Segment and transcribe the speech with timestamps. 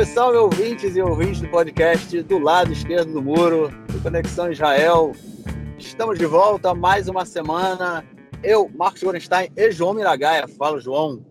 [0.00, 5.12] Salve, salve, ouvintes e ouvintes do podcast do lado esquerdo do muro, do Conexão Israel.
[5.78, 8.04] Estamos de volta mais uma semana.
[8.42, 10.48] Eu, Marcos Gorenstein e João Miragaia.
[10.48, 11.22] Fala, João.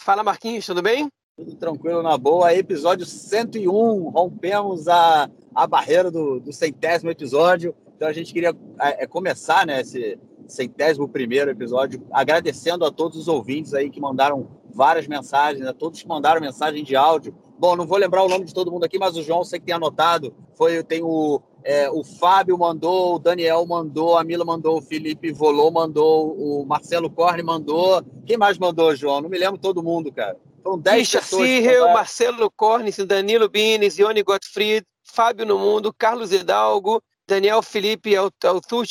[0.00, 1.08] Fala, Marquinhos, tudo bem?
[1.36, 2.54] Tudo tranquilo, na boa.
[2.54, 4.08] Episódio 101.
[4.08, 7.74] Rompemos a, a barreira do, do centésimo episódio.
[7.96, 13.18] Então a gente queria é, é, começar né, esse centésimo primeiro episódio agradecendo a todos
[13.18, 17.34] os ouvintes aí que mandaram várias mensagens, a todos que mandaram mensagem de áudio.
[17.58, 19.66] Bom, não vou lembrar o nome de todo mundo aqui, mas o João, sei que
[19.66, 20.34] tem anotado.
[20.54, 25.32] Foi, tem o, é, o Fábio mandou, o Daniel mandou, a Mila mandou, o Felipe
[25.32, 28.04] Volou mandou, o Marcelo Corne mandou.
[28.26, 29.20] Quem mais mandou, João?
[29.20, 30.36] Não me lembro todo mundo, cara.
[30.62, 31.42] Foram 10 pessoas.
[31.42, 38.14] Cyril, Marcelo Corne, Danilo Bines, Ione Gottfried, Fábio no Mundo, Carlos Hidalgo, Daniel Felipe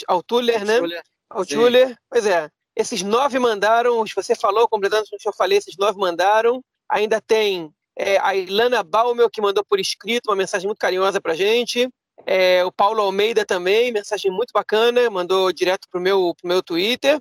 [0.07, 0.79] Altuller, né?
[1.29, 1.97] Altuller.
[2.09, 2.49] Pois é.
[2.75, 6.63] Esses nove mandaram, você falou, completando o que eu falei, esses nove mandaram.
[6.89, 11.33] Ainda tem é, a Ilana Balmel, que mandou por escrito uma mensagem muito carinhosa para
[11.33, 11.89] gente.
[12.25, 17.19] É, o Paulo Almeida também, mensagem muito bacana, mandou direto pro meu, pro meu Twitter.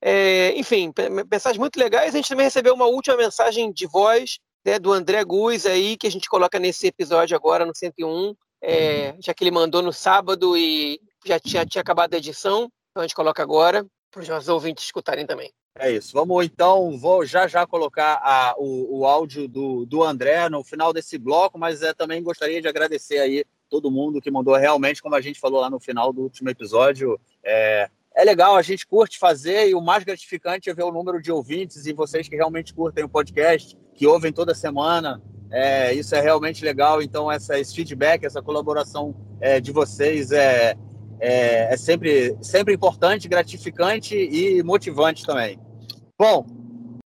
[0.00, 0.92] É, enfim,
[1.30, 2.14] mensagens muito legais.
[2.14, 6.06] A gente também recebeu uma última mensagem de voz né, do André Guz aí, que
[6.06, 10.56] a gente coloca nesse episódio agora, no 101, é, já que ele mandou no sábado
[10.56, 12.68] e já tinha, tinha acabado a edição.
[12.90, 15.52] Então a gente coloca agora para os nossos ouvintes escutarem também.
[15.78, 16.14] É isso.
[16.14, 20.90] Vamos então, vou já já colocar a, o, o áudio do, do André no final
[20.90, 25.14] desse bloco, mas é, também gostaria de agradecer aí todo mundo que mandou realmente, como
[25.14, 27.20] a gente falou lá no final do último episódio.
[27.44, 31.20] É, é legal, a gente curte fazer e o mais gratificante é ver o número
[31.20, 35.20] de ouvintes e vocês que realmente curtem o podcast, que ouvem toda semana.
[35.50, 37.02] É, isso é realmente legal.
[37.02, 40.74] Então, essa, esse feedback, essa colaboração é, de vocês é,
[41.20, 45.58] é, é sempre, sempre importante, gratificante e motivante também.
[46.18, 46.46] Bom,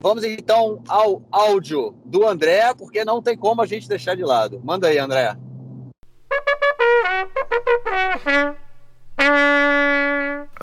[0.01, 4.61] vamos então ao áudio do André, porque não tem como a gente deixar de lado.
[4.63, 5.36] Manda aí, André.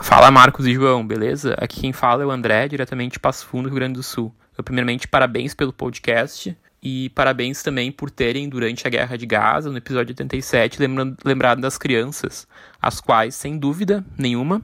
[0.02, 1.56] Fala Marcos e João, beleza?
[1.58, 4.34] Aqui quem fala é o André, diretamente de Passo Fundo, Rio Grande do Sul.
[4.58, 6.56] Eu, primeiramente, parabéns pelo podcast
[6.88, 10.78] e parabéns também por terem, durante a Guerra de Gaza, no episódio 87,
[11.26, 12.48] lembrado das crianças,
[12.80, 14.62] as quais, sem dúvida nenhuma,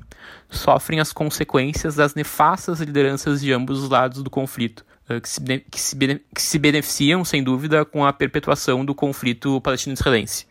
[0.48, 5.42] sofrem as consequências das nefastas lideranças de ambos os lados do conflito, eh, que se,
[5.42, 5.96] que se,
[6.36, 10.46] que se beneficiam, sem dúvida, com a perpetuação do conflito palestino-israelense.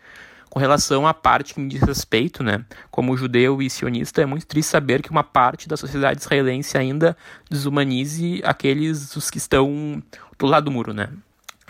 [0.49, 4.45] Com relação à parte que me diz respeito, né, como judeu e sionista, é muito
[4.45, 7.17] triste saber que uma parte da sociedade israelense ainda
[7.49, 10.03] desumanize aqueles os que estão
[10.37, 11.11] do lado do muro, né.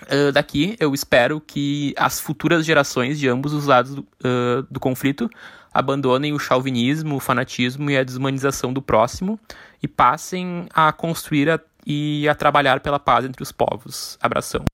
[0.03, 4.81] Uh, daqui, eu espero que as futuras gerações de ambos os lados do, uh, do
[4.81, 5.29] conflito
[5.73, 9.39] abandonem o chauvinismo, o fanatismo e a desumanização do próximo
[9.83, 14.19] e passem a construir a, e a trabalhar pela paz entre os povos.
[14.21, 14.65] Abração.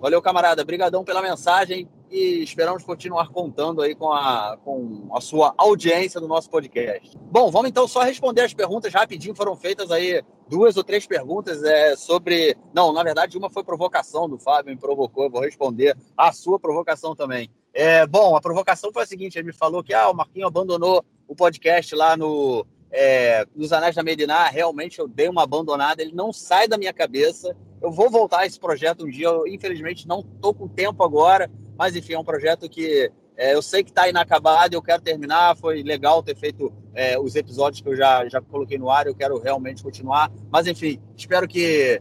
[0.00, 0.62] Valeu, camarada.
[0.62, 6.28] Obrigadão pela mensagem e esperamos continuar contando aí com a, com a sua audiência do
[6.28, 7.18] nosso podcast.
[7.18, 9.34] Bom, vamos então só responder as perguntas rapidinho.
[9.34, 12.56] Foram feitas aí duas ou três perguntas é, sobre.
[12.72, 15.24] Não, na verdade, uma foi provocação do Fábio, me provocou.
[15.24, 17.50] Eu vou responder a sua provocação também.
[17.72, 21.04] É, bom, a provocação foi a seguinte: ele me falou que ah, o Marquinho abandonou
[21.26, 24.46] o podcast lá no, é, nos Anéis da Mediná.
[24.46, 27.56] Realmente eu dei uma abandonada, ele não sai da minha cabeça.
[27.82, 29.26] Eu vou voltar a esse projeto um dia.
[29.26, 33.62] Eu, infelizmente, não estou com tempo agora mas, enfim, é um projeto que é, eu
[33.62, 35.56] sei que está inacabado, eu quero terminar.
[35.56, 39.14] Foi legal ter feito é, os episódios que eu já, já coloquei no ar, eu
[39.14, 40.30] quero realmente continuar.
[40.50, 42.00] Mas, enfim, espero que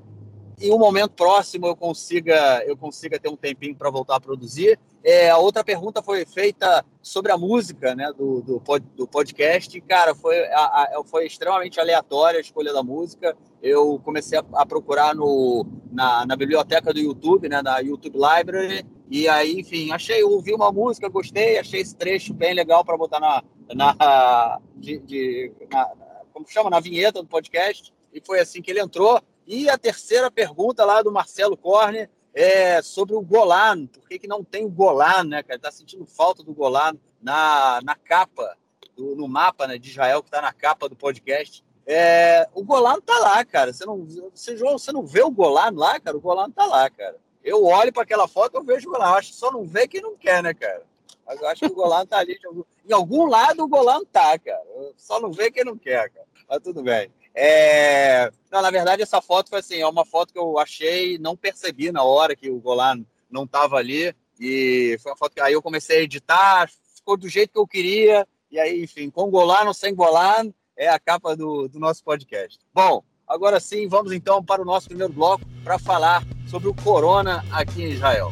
[0.60, 4.80] em um momento próximo eu consiga, eu consiga ter um tempinho para voltar a produzir.
[5.04, 8.64] É, a outra pergunta foi feita sobre a música né, do, do,
[8.96, 9.82] do podcast.
[9.82, 13.36] Cara, foi, a, a, foi extremamente aleatória a escolha da música.
[13.62, 18.86] Eu comecei a, a procurar no, na, na, biblioteca do YouTube, né, na YouTube Library,
[19.12, 23.20] e aí, enfim, achei, ouvi uma música, gostei, achei esse trecho bem legal para botar
[23.20, 23.44] na,
[23.76, 25.92] na, de, de, na,
[26.32, 27.94] como chama, na vinheta do podcast.
[28.14, 29.22] E foi assim que ele entrou.
[29.46, 33.86] E a terceira pergunta lá do Marcelo Corne é sobre o Golan.
[33.86, 35.60] Por que, que não tem o Golan, né, cara?
[35.60, 38.58] Tá sentindo falta do Golan na, na capa,
[38.96, 41.64] do, no mapa né, de Israel, que está na capa do podcast.
[41.86, 43.72] É, o Golan tá lá, cara.
[43.72, 46.18] Você não, você, João, você não vê o Golan lá, cara?
[46.18, 47.18] O Golan tá lá, cara.
[47.44, 49.10] Eu olho para aquela foto, eu vejo o Golan.
[49.10, 50.84] Eu acho que só não vê quem não quer, né, cara?
[51.26, 52.38] Mas eu acho que o Golan tá ali.
[52.86, 54.64] Em algum lado o Golan tá, cara.
[54.98, 56.26] Só não vê quem não quer, cara.
[56.50, 57.12] Mas tudo bem.
[57.36, 58.32] É...
[58.52, 61.92] Não, na verdade, essa foto foi assim, é uma foto que eu achei, não percebi
[61.92, 64.16] na hora que o Golan não estava ali.
[64.40, 67.68] E foi uma foto que aí eu comecei a editar, ficou do jeito que eu
[67.68, 68.28] queria.
[68.52, 72.60] E aí, enfim, com Golano, sem Golano, é a capa do, do nosso podcast.
[72.74, 77.44] Bom, agora sim, vamos então para o nosso primeiro bloco para falar sobre o corona
[77.52, 78.32] aqui em Israel.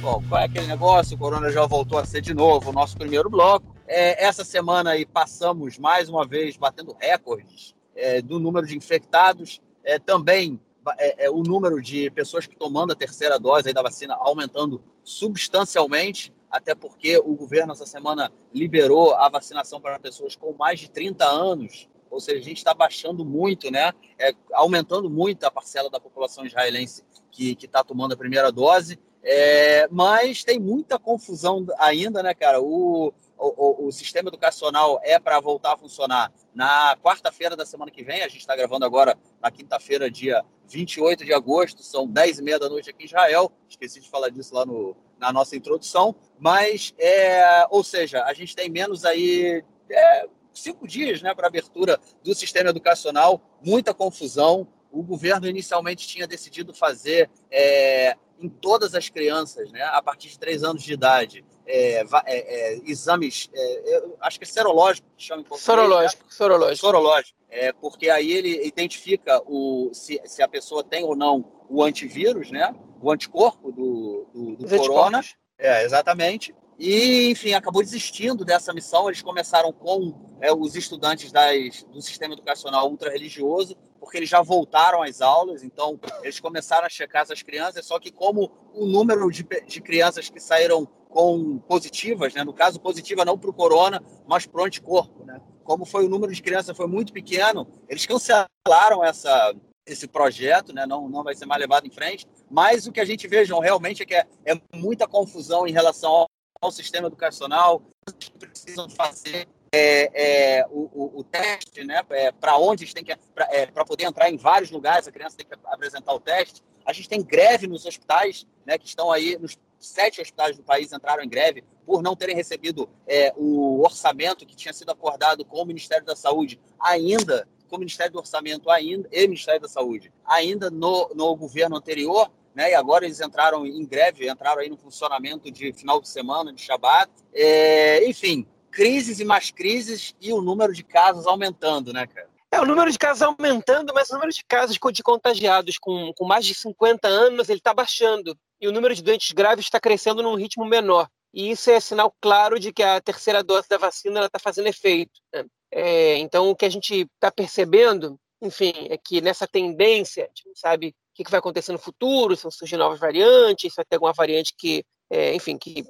[0.00, 1.16] Bom, qual é aquele negócio?
[1.16, 3.75] O corona já voltou a ser de novo o nosso primeiro bloco.
[3.88, 9.60] É, essa semana aí passamos mais uma vez batendo recordes é, do número de infectados,
[9.84, 10.60] é, também
[10.98, 16.32] é, é, o número de pessoas que tomando a terceira dose da vacina aumentando substancialmente,
[16.50, 21.24] até porque o governo essa semana liberou a vacinação para pessoas com mais de 30
[21.24, 23.92] anos, ou seja, a gente está baixando muito, né?
[24.18, 28.98] É, aumentando muito a parcela da população israelense que está tomando a primeira dose.
[29.22, 32.62] É, mas tem muita confusão ainda, né, cara?
[32.62, 38.02] O, o, o sistema educacional é para voltar a funcionar na quarta-feira da semana que
[38.02, 38.22] vem.
[38.22, 42.58] A gente está gravando agora na quinta-feira, dia 28 de agosto, são 10 e meia
[42.58, 43.52] da noite aqui em Israel.
[43.68, 46.14] Esqueci de falar disso lá no, na nossa introdução.
[46.38, 49.62] Mas, é, ou seja, a gente tem menos aí.
[49.90, 54.66] É, cinco dias né, para abertura do sistema educacional, muita confusão.
[54.90, 60.38] O governo inicialmente tinha decidido fazer é, em todas as crianças, né, a partir de
[60.38, 65.42] três anos de idade, é, é, é, exames, é, acho que é serológico que chama
[65.42, 65.64] em português.
[65.64, 66.30] Sorológico, né?
[66.30, 66.86] sorológico.
[66.86, 67.38] Sorológico.
[67.50, 72.50] É, porque aí ele identifica o, se, se a pessoa tem ou não o antivírus,
[72.50, 72.74] né?
[73.00, 75.20] O anticorpo do, do, do corona.
[75.58, 76.54] É, exatamente.
[76.78, 79.08] E, enfim, acabou desistindo dessa missão.
[79.08, 85.02] Eles começaram com é, os estudantes das, do sistema educacional ultra-religioso, porque eles já voltaram
[85.02, 89.44] às aulas, então eles começaram a checar essas crianças, só que como o número de,
[89.66, 90.86] de crianças que saíram
[91.16, 95.40] com positivas, né, no caso positiva não para o corona, mas para o anticorpo, né?
[95.64, 99.54] como foi o número de crianças foi muito pequeno, eles cancelaram essa,
[99.86, 100.84] esse projeto, né?
[100.84, 103.62] não, não vai ser mais levado em frente, mas o que a gente vê, João,
[103.62, 106.26] realmente é que é, é muita confusão em relação ao,
[106.60, 107.80] ao sistema educacional,
[108.18, 113.16] que precisam fazer é, é, o, o, teste, né, é, para onde eles têm que,
[113.34, 116.62] para é, poder entrar em vários lugares, a criança tem que apresentar o teste.
[116.84, 120.92] A gente tem greve nos hospitais, né, que estão aí, nos sete hospitais do país
[120.92, 125.62] entraram em greve por não terem recebido é, o orçamento que tinha sido acordado com
[125.62, 130.12] o Ministério da Saúde ainda, com o Ministério do Orçamento ainda e Ministério da Saúde,
[130.24, 134.78] ainda no, no governo anterior, né, e agora eles entraram em greve, entraram aí no
[134.78, 137.10] funcionamento de final de semana, de Shabat.
[137.34, 142.28] É, enfim, crises e mais crises e o número de casos aumentando, né, cara?
[142.50, 146.24] É, o número de casos aumentando, mas o número de casos de contagiados com, com
[146.24, 148.38] mais de 50 anos ele está baixando.
[148.60, 151.08] E o número de doentes graves está crescendo num ritmo menor.
[151.32, 155.20] E isso é sinal claro de que a terceira dose da vacina está fazendo efeito.
[155.32, 155.44] Né?
[155.70, 160.46] É, então, o que a gente está percebendo, enfim, é que nessa tendência, a gente
[160.46, 160.94] não sabe o
[161.24, 164.54] que vai acontecer no futuro, se vão surgir novas variantes, se vai ter alguma variante
[164.56, 165.84] que, é, enfim, que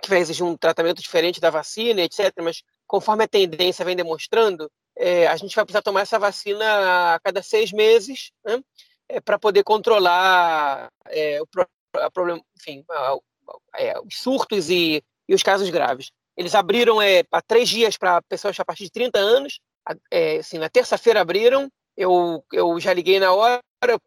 [0.00, 2.32] que vai exigir um tratamento diferente da vacina, etc.
[2.42, 7.20] Mas conforme a tendência vem demonstrando, é, a gente vai precisar tomar essa vacina a
[7.20, 8.60] cada seis meses, né,
[9.08, 11.46] é, para poder controlar é, o
[11.94, 13.18] a problema, enfim, a, a,
[14.06, 16.10] os surtos e, e, os casos graves.
[16.36, 19.60] Eles abriram é, há três dias para pessoas a partir de 30 anos.
[20.10, 23.60] É, assim, na terça-feira abriram, eu, eu já liguei na hora,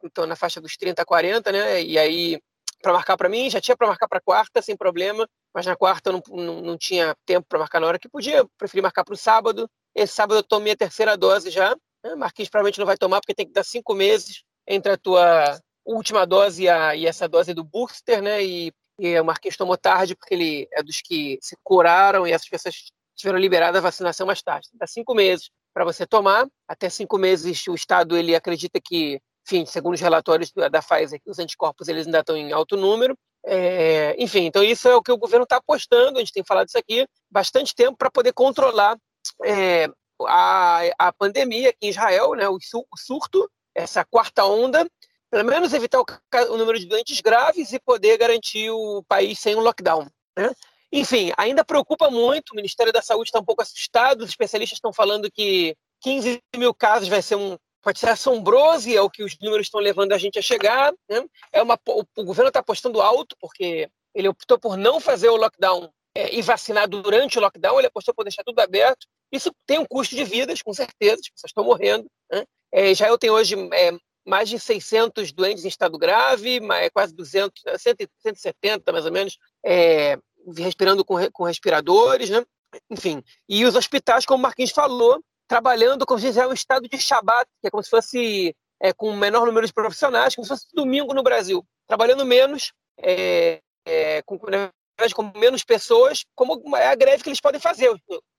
[0.03, 1.83] estou na faixa dos 30 a 40, né?
[1.83, 2.39] E aí
[2.85, 6.09] para marcar para mim, já tinha para marcar para quarta sem problema, mas na quarta
[6.09, 9.13] eu não, não, não tinha tempo para marcar na hora que podia, preferi marcar para
[9.13, 9.67] o sábado.
[9.95, 11.75] Esse sábado eu tomei a terceira dose já.
[12.03, 12.15] Né?
[12.15, 16.25] Marquinhos provavelmente não vai tomar porque tem que dar cinco meses entre a tua última
[16.25, 18.43] dose e, a, e essa dose do booster, né?
[18.43, 22.49] E, e o Marquinhos tomou tarde porque ele é dos que se curaram e essas
[22.49, 22.75] pessoas
[23.15, 24.69] tiveram liberada a vacinação mais tarde.
[24.73, 26.47] Dá cinco meses para você tomar.
[26.67, 31.37] Até cinco meses o Estado ele acredita que enfim, segundo os relatórios da Pfizer, os
[31.37, 33.15] anticorpos eles ainda estão em alto número.
[33.45, 36.67] É, enfim, então isso é o que o governo está apostando, a gente tem falado
[36.67, 38.97] isso aqui bastante tempo para poder controlar
[39.43, 39.87] é,
[40.23, 44.87] a, a pandemia aqui em Israel, né, o, o surto, essa quarta onda,
[45.29, 46.05] pelo menos evitar o,
[46.51, 50.07] o, número de doentes graves e poder garantir o país sem um lockdown.
[50.37, 50.53] Né?
[50.91, 54.93] Enfim, ainda preocupa muito, o Ministério da Saúde está um pouco assustado, os especialistas estão
[54.93, 59.23] falando que 15 mil casos vai ser um pode ser assombroso e é o que
[59.23, 60.91] os números estão levando a gente a chegar.
[61.07, 61.23] Né?
[61.53, 65.35] É uma, o, o governo está apostando alto porque ele optou por não fazer o
[65.35, 69.05] lockdown é, e vacinar durante o lockdown, ele apostou por deixar tudo aberto.
[69.31, 72.07] Isso tem um custo de vidas, com certeza, as pessoas estão morrendo.
[72.31, 72.45] Né?
[72.71, 73.91] É, tem hoje é,
[74.25, 80.17] mais de 600 doentes em estado grave, mais, quase 200, 170 mais ou menos, é,
[80.57, 82.43] respirando com, com respiradores, né?
[82.89, 83.23] enfim.
[83.47, 87.45] E os hospitais, como o Marquinhos falou, trabalhando como se fosse um estado de Shabat,
[87.61, 90.67] que é como se fosse é, com o menor número de profissionais, como se fosse
[90.73, 97.23] domingo no Brasil, trabalhando menos, é, é, com, com menos pessoas, como é a greve
[97.23, 97.91] que eles podem fazer.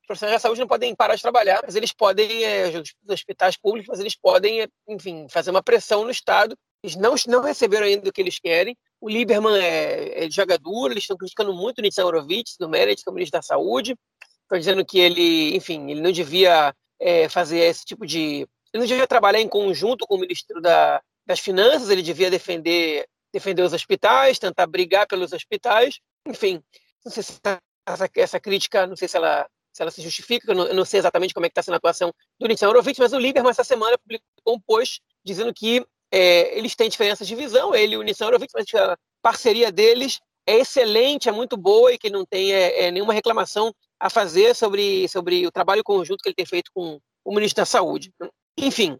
[0.06, 3.88] Profissionais da saúde não podem parar de trabalhar, mas eles podem, é, os hospitais públicos,
[3.88, 8.08] mas eles podem, é, enfim, fazer uma pressão no Estado Eles não, não receberam ainda
[8.08, 8.76] o que eles querem.
[9.00, 13.08] O Lieberman é, é jogador, eles estão criticando muito o Nissan Horowitz, do Meredith, que
[13.08, 13.96] é o ministro da Saúde.
[14.42, 18.46] Estão dizendo que ele, enfim, ele não devia é, fazer esse tipo de.
[18.72, 23.06] Ele não devia trabalhar em conjunto com o ministro da, das Finanças, ele devia defender,
[23.32, 25.98] defender os hospitais, tentar brigar pelos hospitais.
[26.26, 26.62] Enfim,
[27.04, 27.40] não sei se
[27.86, 30.86] essa, essa crítica, não sei se ela se ela se justifica, eu não, eu não
[30.86, 33.50] sei exatamente como é que está sendo a atuação do Nissan Horowitz, mas o Lieberman
[33.50, 37.98] essa semana publicou um post dizendo que é, eles têm diferenças de visão, ele e
[37.98, 42.24] o Nissan Horowitz, mas a parceria deles é excelente, é muito boa e que não
[42.24, 46.46] tem é, é, nenhuma reclamação a fazer sobre, sobre o trabalho conjunto que ele tem
[46.46, 48.10] feito com o ministro da Saúde.
[48.56, 48.98] Enfim,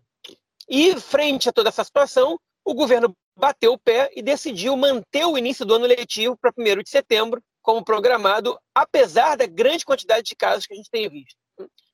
[0.68, 5.38] e frente a toda essa situação, o governo bateu o pé e decidiu manter o
[5.38, 10.37] início do ano letivo para 1 de setembro, como programado, apesar da grande quantidade de
[10.37, 11.35] casos que a gente tem visto.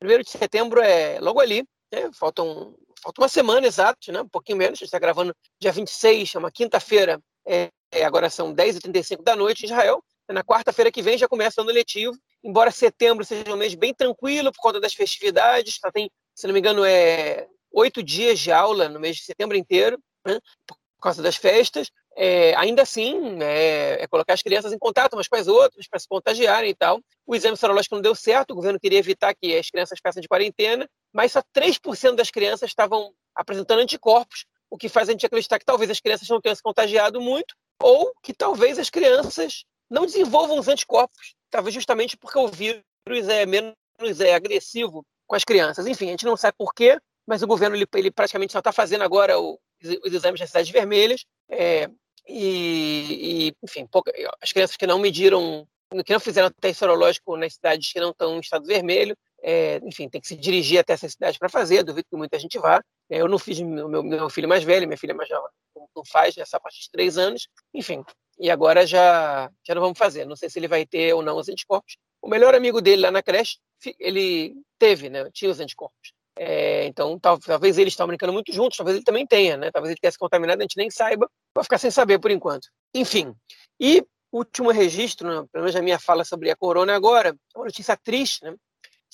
[0.02, 2.10] 1 de setembro é logo ali, né?
[2.12, 4.20] faltam, falta uma semana exato, né?
[4.20, 8.28] um pouquinho menos, a gente está gravando dia 26, é uma quinta-feira, é, é, agora
[8.28, 10.04] são 10h35 da noite em Israel.
[10.28, 12.14] Na quarta-feira que vem já começa o ano letivo,
[12.44, 16.52] embora setembro seja um mês bem tranquilo por conta das festividades, só tem, se não
[16.52, 20.38] me engano, é oito dias de aula no mês de setembro inteiro, né?
[20.66, 25.28] por causa das festas, é, ainda assim, é, é, colocar as crianças em contato umas
[25.28, 27.00] com as outras para se contagiarem e tal.
[27.26, 30.28] O exame sorológico não deu certo, o governo queria evitar que as crianças peçam de
[30.28, 35.58] quarentena, mas só 3% das crianças estavam apresentando anticorpos, o que faz a gente acreditar
[35.58, 40.06] que talvez as crianças não tenham se contagiado muito, ou que talvez as crianças não
[40.06, 42.82] desenvolvam os anticorpos, talvez justamente porque o vírus
[43.28, 43.74] é menos
[44.20, 45.86] é, agressivo com as crianças.
[45.86, 48.72] Enfim, a gente não sabe por quê, mas o governo ele, ele praticamente só está
[48.72, 49.58] fazendo agora o,
[50.04, 51.24] os exames nas cidades vermelhas.
[51.50, 51.88] É,
[52.26, 55.66] e, e, enfim, pouca, as crianças que não mediram,
[56.04, 60.08] que não fizeram teste sorológico nas cidades que não estão em estado vermelho, é, enfim,
[60.08, 62.82] tem que se dirigir até essa cidade para fazer, duvido que muita gente vá.
[63.10, 65.50] É, eu não fiz meu, meu, filho mais velho, minha filha mais jovem
[65.94, 68.04] não faz, essa parte de três anos, enfim.
[68.38, 71.36] E agora já, já não vamos fazer, não sei se ele vai ter ou não
[71.36, 71.96] os anticorpos.
[72.20, 73.58] O melhor amigo dele lá na creche,
[73.98, 76.12] ele teve, né, tinha os anticorpos.
[76.36, 79.70] É, então, tal, talvez eles estão brincando muito juntos, talvez ele também tenha, né?
[79.70, 82.68] Talvez ele tenha se contaminado, a gente nem saiba, vai ficar sem saber por enquanto.
[82.94, 83.34] Enfim,
[83.78, 87.96] e último registro, né, pelo menos a minha fala sobre a corona agora, uma notícia
[87.96, 88.54] triste, né?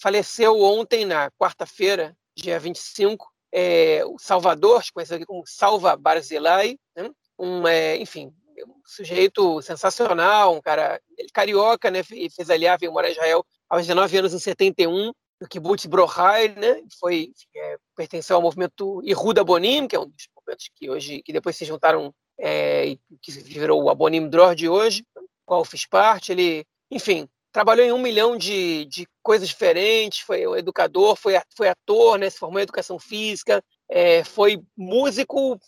[0.00, 7.10] Faleceu ontem, na quarta-feira, dia 25, é, o Salvador, conhecido aqui como Salva Barzilai, né?
[7.36, 8.32] um, é, enfim,
[8.64, 12.02] um sujeito sensacional, um cara ele carioca, né?
[12.02, 16.82] Fez aliar, veio morar em Israel aos 19 anos em 71, no kibbutz Brohai, né?
[16.98, 21.32] Foi é, pertenceu ao movimento Iruda Bonim, que é um dos movimentos que hoje que
[21.32, 25.04] depois se juntaram é, que virou o Abonim Dror de hoje,
[25.44, 26.32] qual fiz parte.
[26.32, 30.20] Ele, enfim, trabalhou em um milhão de, de coisas diferentes.
[30.20, 32.30] Foi educador, foi foi ator, né?
[32.30, 35.58] Se formou em educação física, é, foi músico,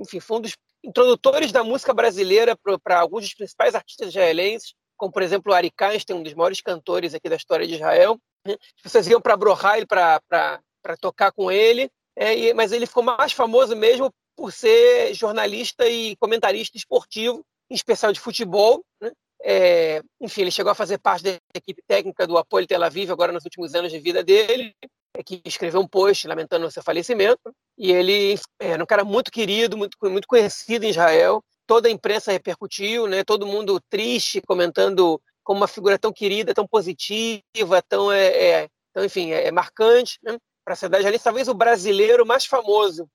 [0.00, 5.12] enfim, foi um dos introdutores da música brasileira para alguns dos principais artistas israelenses, como
[5.12, 8.18] por exemplo o Ari Kainstein, um dos maiores cantores aqui da história de Israel.
[8.46, 10.60] As pessoas iam para Brohai para
[11.00, 16.76] tocar com ele, é, mas ele ficou mais famoso mesmo por ser jornalista e comentarista
[16.76, 18.84] esportivo, em especial de futebol.
[19.00, 19.12] Né?
[19.42, 23.32] É, enfim, ele chegou a fazer parte da equipe técnica do Apoio Tel Aviv agora
[23.32, 24.74] nos últimos anos de vida dele,
[25.14, 27.52] é, que escreveu um post lamentando o seu falecimento.
[27.76, 31.42] E ele era um cara muito querido, muito, muito conhecido em Israel.
[31.68, 33.22] Toda a imprensa repercutiu, né?
[33.22, 39.04] todo mundo triste, comentando como uma figura tão querida, tão positiva, tão, é, é tão
[39.04, 40.38] enfim, é, é marcante né?
[40.64, 41.18] para a cidade ali.
[41.18, 43.06] Talvez o brasileiro mais famoso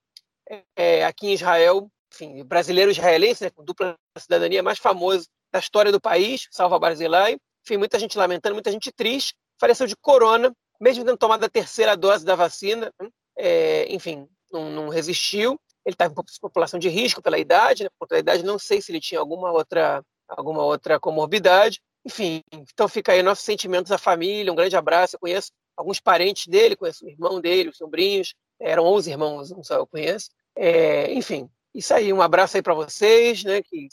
[0.76, 5.92] é, aqui em Israel, enfim, brasileiro israelense, né, com dupla cidadania mais famoso da história
[5.92, 7.38] do país, Salva Barzilai.
[7.66, 9.34] Enfim, muita gente lamentando, muita gente triste.
[9.60, 12.94] Faleceu de corona, mesmo tendo tomado a terceira dose da vacina.
[13.02, 13.10] Né?
[13.36, 15.60] É, enfim, não, não, resistiu.
[15.86, 17.90] Ele estava em população de risco pela idade, né?
[18.00, 21.82] por pela idade, não sei se ele tinha alguma outra, alguma outra comorbidade.
[22.06, 25.16] Enfim, então fica aí nossos sentimentos à família, um grande abraço.
[25.16, 29.64] Eu conheço alguns parentes dele, conheço o irmão dele, os sobrinhos, eram 11 irmãos, não
[29.64, 30.30] só eu conheço.
[30.56, 33.88] É, enfim, isso aí, um abraço aí para vocês, né, que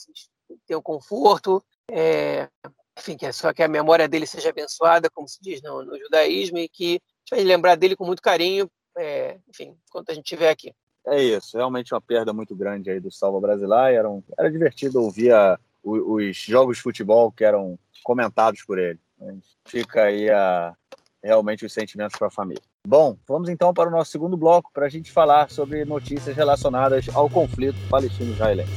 [0.66, 2.48] tenham conforto, é,
[2.98, 6.58] enfim, que, só que a memória dele seja abençoada, como se diz no, no judaísmo,
[6.58, 7.00] e que
[7.32, 10.74] a gente vai lembrar dele com muito carinho, é, enfim, enquanto a gente estiver aqui.
[11.10, 13.96] É isso, realmente uma perda muito grande aí do Salva Brasileiro.
[13.96, 18.78] Era, um, era divertido ouvir a, os, os jogos de futebol que eram comentados por
[18.78, 19.00] ele.
[19.66, 20.72] Fica aí a,
[21.20, 22.62] realmente os sentimentos para a família.
[22.86, 27.08] Bom, vamos então para o nosso segundo bloco para a gente falar sobre notícias relacionadas
[27.12, 28.70] ao conflito palestino-israelense.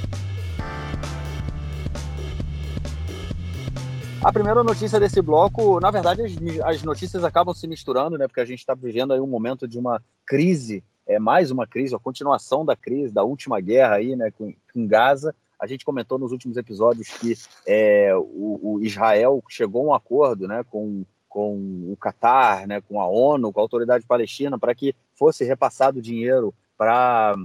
[4.23, 6.31] A primeira notícia desse bloco, na verdade, as,
[6.63, 8.25] as notícias acabam se misturando, né?
[8.27, 11.95] Porque a gente está vivendo aí um momento de uma crise é mais uma crise,
[11.95, 15.35] a continuação da crise, da última guerra aí, né, com, com Gaza.
[15.59, 20.47] A gente comentou nos últimos episódios que é, o, o, Israel chegou a um acordo
[20.47, 21.55] né, com, com
[21.91, 26.53] o Catar, né, com a ONU, com a autoridade palestina, para que fosse repassado dinheiro
[26.77, 27.35] para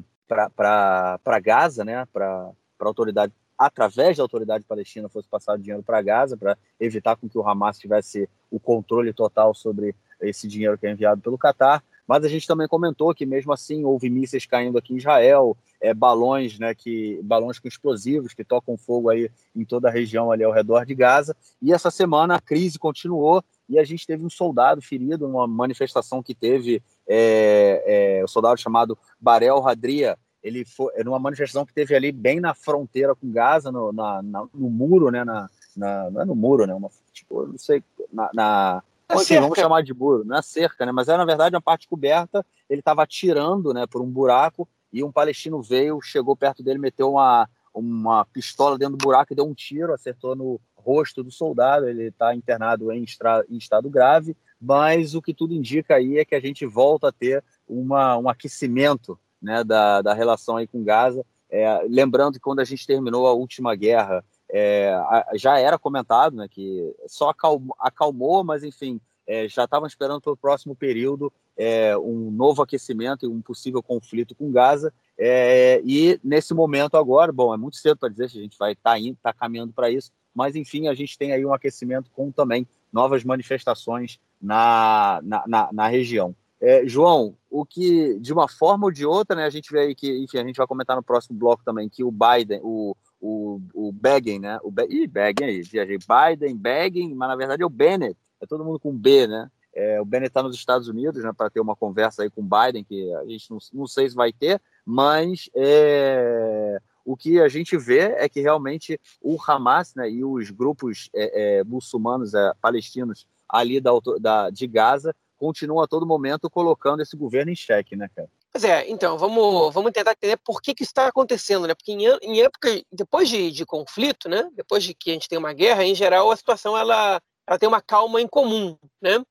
[1.42, 6.56] Gaza, né, para a autoridade através da autoridade palestina fosse passado dinheiro para Gaza para
[6.78, 11.20] evitar com que o Hamas tivesse o controle total sobre esse dinheiro que é enviado
[11.20, 11.82] pelo Catar.
[12.08, 15.92] Mas a gente também comentou que mesmo assim houve mísseis caindo aqui em Israel, é,
[15.92, 20.42] balões, né, que balões com explosivos que tocam fogo aí em toda a região ali
[20.42, 21.36] ao redor de Gaza.
[21.60, 26.22] E essa semana a crise continuou e a gente teve um soldado ferido numa manifestação
[26.22, 30.18] que teve é, é, o soldado chamado Barel Radria.
[30.42, 34.46] Ele foi numa manifestação que teve ali bem na fronteira com Gaza, no, na, na,
[34.54, 38.30] no muro, né, na, na, não é no muro, né, uma, tipo, não sei, na,
[38.32, 40.92] na Assim, vamos chamar de muro, não é cerca, né?
[40.92, 42.44] Mas é na verdade uma parte coberta.
[42.68, 47.12] Ele estava atirando, né, por um buraco e um palestino veio, chegou perto dele, meteu
[47.12, 51.88] uma, uma pistola dentro do buraco e deu um tiro, acertou no rosto do soldado.
[51.88, 56.24] Ele está internado em, estra, em estado grave, mas o que tudo indica aí é
[56.24, 60.84] que a gente volta a ter uma, um aquecimento, né, da, da relação aí com
[60.84, 61.24] Gaza.
[61.50, 64.98] É, lembrando que quando a gente terminou a última guerra é,
[65.34, 70.32] já era comentado, né, que só acalmou, acalmou mas enfim, é, já estavam esperando para
[70.32, 74.92] o próximo período é, um novo aquecimento e um possível conflito com Gaza.
[75.18, 78.72] É, e nesse momento agora, bom, é muito cedo para dizer se a gente vai
[78.72, 82.10] estar tá indo, tá caminhando para isso, mas enfim, a gente tem aí um aquecimento
[82.12, 86.34] com também novas manifestações na, na, na, na região.
[86.60, 89.94] É, João, o que de uma forma ou de outra, né, a gente vê aí
[89.94, 93.60] que, enfim, a gente vai comentar no próximo bloco também que o Biden, o, o,
[93.74, 94.58] o Begin, né?
[94.62, 95.98] O Be Ih, Begin aí, viajei.
[95.98, 98.16] Biden, Begin, mas na verdade é o Bennett.
[98.40, 99.50] É todo mundo com B, né?
[99.74, 101.32] É, o Bennett está nos Estados Unidos, né?
[101.36, 104.14] Para ter uma conversa aí com o Biden, que a gente não, não sei se
[104.14, 110.10] vai ter, mas é, o que a gente vê é que realmente o Hamas né,
[110.10, 115.86] e os grupos é, é muçulmanos, é, palestinos ali da, da, de Gaza continuam a
[115.86, 118.28] todo momento colocando esse governo em xeque, né, cara?
[118.50, 121.74] Pois é, então, vamos, vamos tentar entender por que, que isso está acontecendo, né?
[121.74, 124.48] Porque em, em época, depois de, de, conflito, né?
[124.54, 127.68] Depois de que a gente tem uma guerra, em geral, a situação ela, ela tem
[127.68, 129.22] uma calma em comum, né?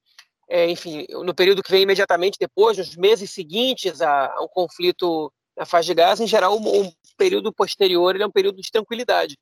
[0.50, 5.88] É, enfim, no período que vem imediatamente depois, nos meses seguintes ao conflito na faixa
[5.88, 9.36] de Gaza, em geral, o, o período posterior é um período de tranquilidade.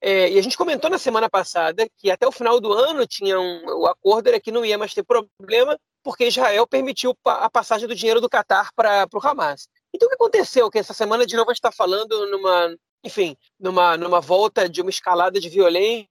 [0.00, 3.40] É, e a gente comentou na semana passada que até o final do ano tinha
[3.40, 7.88] um, o acordo era que não ia mais ter problema porque Israel permitiu a passagem
[7.88, 9.68] do dinheiro do Catar para o Hamas.
[9.92, 10.70] Então o que aconteceu?
[10.70, 14.80] Que essa semana de novo a gente está falando numa, enfim, numa, numa volta de
[14.80, 16.08] uma escalada de violência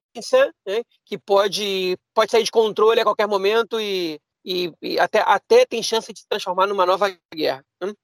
[0.66, 5.66] né, que pode, pode sair de controle a qualquer momento e, e, e até, até
[5.66, 7.64] tem chance de se transformar numa nova guerra.
[7.82, 7.92] Né?
[7.92, 7.96] O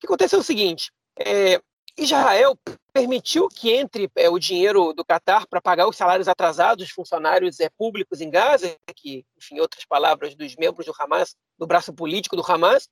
[0.00, 1.60] que aconteceu é o seguinte: é,
[2.02, 2.58] Israel
[2.92, 7.60] permitiu que entre é, o dinheiro do Catar para pagar os salários atrasados dos funcionários
[7.60, 11.92] é, públicos em Gaza, que, enfim, em outras palavras, dos membros do Hamas, do braço
[11.92, 12.88] político do Hamas.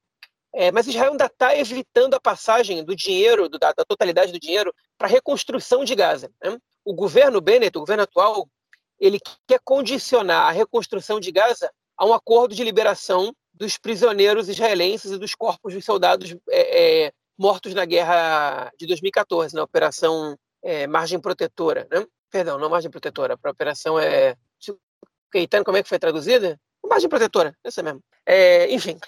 [0.54, 4.40] É, mas Israel ainda está evitando a passagem do dinheiro, do, da, da, totalidade do
[4.40, 6.30] dinheiro, para a reconstrução de Gaza.
[6.42, 6.56] Né?
[6.84, 8.48] O governo Bennett, o governo atual,
[8.98, 15.10] ele quer condicionar a reconstrução de Gaza a um acordo de liberação dos prisioneiros israelenses
[15.10, 20.86] e dos corpos dos soldados é, é, mortos na guerra de 2014, na Operação é,
[20.86, 21.86] Margem Protetora.
[21.90, 22.06] Né?
[22.30, 24.36] Perdão, não Margem Protetora, a Operação é.
[25.30, 26.58] Caetano, como é que foi traduzida?
[26.84, 28.02] Margem Protetora, essa mesmo.
[28.26, 28.98] É, enfim,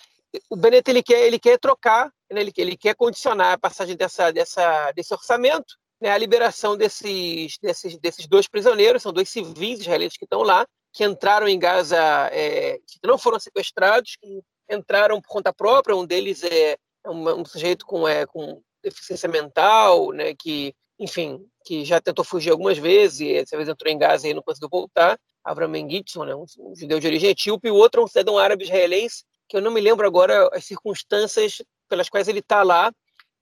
[0.48, 2.40] o Bennett ele quer, ele quer trocar, né?
[2.40, 6.10] ele, ele quer condicionar a passagem dessa, dessa, desse orçamento né?
[6.10, 11.04] a liberação desses, desses, desses dois prisioneiros, são dois civis israelenses que estão lá, que
[11.04, 11.98] entraram em Gaza,
[12.32, 17.44] é, que não foram sequestrados, que entraram por conta própria, um deles é um, um
[17.44, 23.20] sujeito com, é, com deficiência mental, né, que, enfim, que já tentou fugir algumas vezes,
[23.20, 26.74] e dessa vez entrou em Gaza e não conseguiu voltar, Avram Mengitson, né, um, um,
[26.74, 29.70] judeu de origem etíope, e o outro é um cidadão árabe israelense, que eu não
[29.70, 32.92] me lembro agora as circunstâncias pelas quais ele está lá,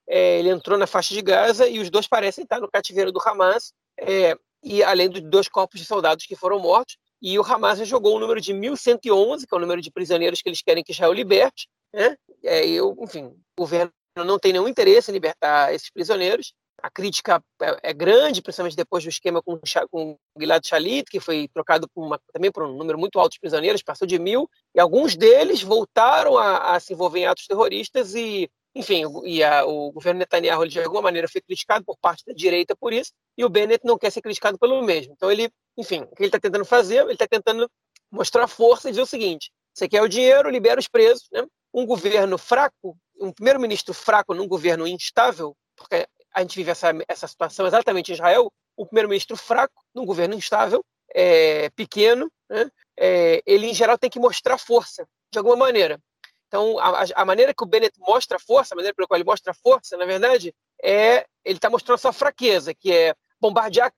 [0.09, 3.21] é, ele entrou na faixa de Gaza e os dois parecem estar no cativeiro do
[3.21, 7.79] Hamas, é, e além dos dois corpos de soldados que foram mortos, e o Hamas
[7.87, 10.92] jogou o número de 1.111, que é o número de prisioneiros que eles querem que
[10.92, 12.16] Israel liberte, né?
[12.42, 16.53] É, eu, enfim, o governo não tem nenhum interesse em libertar esses prisioneiros.
[16.81, 19.59] A crítica é, é grande, principalmente depois do esquema com,
[19.90, 23.40] com Gilad Shalit, que foi trocado por uma, também por um número muito alto de
[23.40, 28.14] prisioneiros, passou de mil, e alguns deles voltaram a, a se envolver em atos terroristas
[28.14, 32.33] e enfim, e a, o governo Netanyahu de alguma maneira foi criticado por parte da
[32.33, 35.14] direita por isso, e o Bennett não quer ser criticado pelo mesmo.
[35.14, 37.68] Então ele, enfim, o que ele está tentando fazer, ele está tentando
[38.11, 41.44] mostrar força e dizer o seguinte: você quer o dinheiro, libera os presos, né?
[41.80, 47.26] Um governo fraco um primeiro-ministro fraco num governo instável, porque a gente vive essa, essa
[47.26, 52.70] situação exatamente em Israel, um primeiro-ministro fraco num governo instável, é, pequeno, né?
[52.96, 56.00] é, ele em geral tem que mostrar força, de alguma maneira.
[56.46, 59.52] Então, a, a, maneira que o Bennett mostra força, a maneira pela qual ele mostra
[59.52, 63.92] força, na verdade, é ele está mostrando sua fraqueza, que é bombardear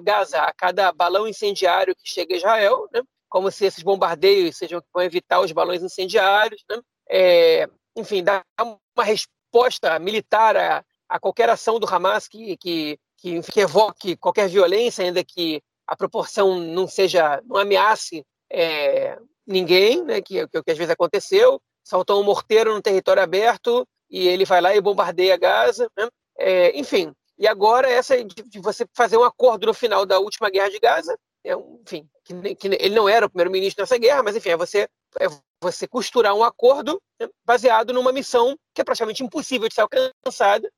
[0.00, 3.02] Gaza a cada balão incendiário que chega a Israel, né?
[3.28, 6.78] como se esses bombardeios sejam vão evitar os balões incendiários, né?
[7.08, 13.42] É, enfim, dar uma resposta militar a, a, qualquer ação do Hamas que, que, que,
[13.42, 20.20] que, evoque qualquer violência, ainda que a proporção não seja, não ameace é, ninguém, né?
[20.20, 24.60] que, que, que às vezes aconteceu, saltou um morteiro no território aberto e ele vai
[24.60, 26.08] lá e bombardeia Gaza, né?
[26.38, 30.50] é, enfim, e agora essa de, de você fazer um acordo no final da última
[30.50, 34.36] guerra de Gaza, é enfim, que, que, ele não era o primeiro-ministro nessa guerra, mas
[34.36, 34.88] enfim, é você,
[35.20, 35.26] é
[35.60, 40.70] você costurar um acordo né, baseado numa missão que é praticamente impossível de ser alcançada,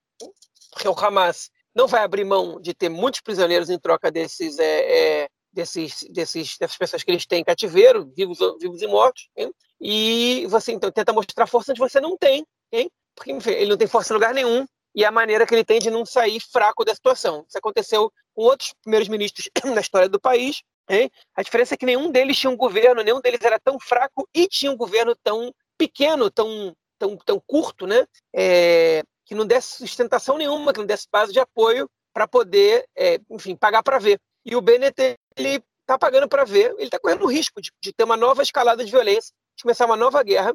[0.71, 5.23] porque o Hamas não vai abrir mão de ter muitos prisioneiros em troca desses, é,
[5.23, 9.53] é, desses, desses, dessas pessoas que eles têm em cativeiro, vivos, vivos e mortos, hein?
[9.81, 12.91] e você então tenta mostrar força onde você não tem, hein?
[13.15, 15.81] porque enfim, ele não tem força em lugar nenhum, e a maneira que ele tem
[15.81, 17.45] de não sair fraco da situação.
[17.49, 20.63] Isso aconteceu com outros primeiros ministros na história do país.
[20.89, 21.11] Hein?
[21.35, 24.47] A diferença é que nenhum deles tinha um governo, nenhum deles era tão fraco e
[24.47, 28.07] tinha um governo tão pequeno, tão, tão, tão curto, né?
[28.35, 33.19] É, que não desse sustentação nenhuma, que não desse base de apoio para poder, é,
[33.31, 34.21] enfim, pagar para ver.
[34.45, 37.93] E o Bennett, ele está pagando para ver, ele está correndo o risco de, de
[37.93, 40.55] ter uma nova escalada de violência, de começar uma nova guerra,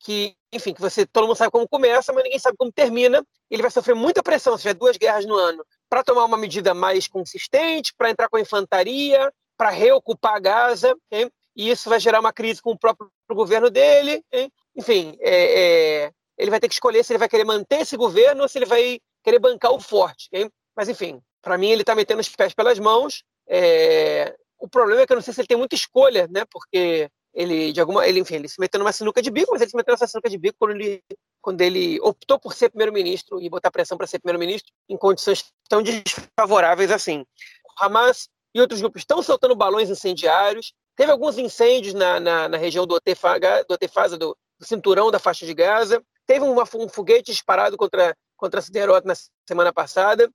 [0.00, 3.24] que, enfim, que você todo mundo sabe como começa, mas ninguém sabe como termina.
[3.50, 6.74] Ele vai sofrer muita pressão, se tiver duas guerras no ano, para tomar uma medida
[6.74, 11.30] mais consistente, para entrar com a infantaria, para reocupar Gaza, hein?
[11.56, 14.24] e isso vai gerar uma crise com o próprio governo dele.
[14.32, 14.50] Hein?
[14.76, 18.42] Enfim, é, é, ele vai ter que escolher se ele vai querer manter esse governo
[18.42, 20.28] ou se ele vai querer bancar o forte.
[20.32, 20.48] Hein?
[20.76, 23.24] Mas, enfim, para mim, ele está metendo os pés pelas mãos.
[23.48, 24.36] É...
[24.60, 26.44] O problema é que eu não sei se ele tem muita escolha, né?
[26.50, 29.70] porque ele de alguma ele enfim ele se meteu numa sinuca de bico mas ele
[29.70, 31.02] se meteu nessa sinuca de bico quando ele
[31.40, 35.82] quando ele optou por ser primeiro-ministro e botar pressão para ser primeiro-ministro em condições tão
[35.82, 37.24] desfavoráveis assim.
[37.64, 40.74] O Hamas e outros grupos estão soltando balões incendiários.
[40.96, 45.18] Teve alguns incêndios na, na, na região do Otefaga, do Otefasa do, do, cinturão da
[45.18, 46.02] faixa de Gaza.
[46.26, 49.14] Teve uma, um foguete disparado contra contra Siderot na
[49.46, 50.30] semana passada.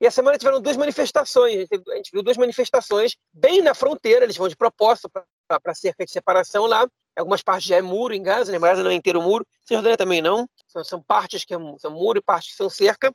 [0.00, 1.68] E a semana tiveram duas manifestações.
[1.72, 5.10] A gente viu duas manifestações bem na fronteira, eles vão de propósito
[5.48, 6.86] para cerca de separação lá.
[7.16, 8.58] Algumas partes já é muro em Gaza, né?
[8.58, 9.46] Gaza não é inteiro muro.
[9.64, 10.48] Cisjordânia também não.
[10.68, 13.12] São, são partes que é, são muro e partes que são cerca.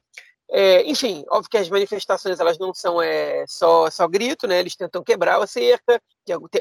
[0.51, 4.59] É, enfim, óbvio que as manifestações elas não são é, só, só grito, né?
[4.59, 6.01] Eles tentam quebrar a cerca,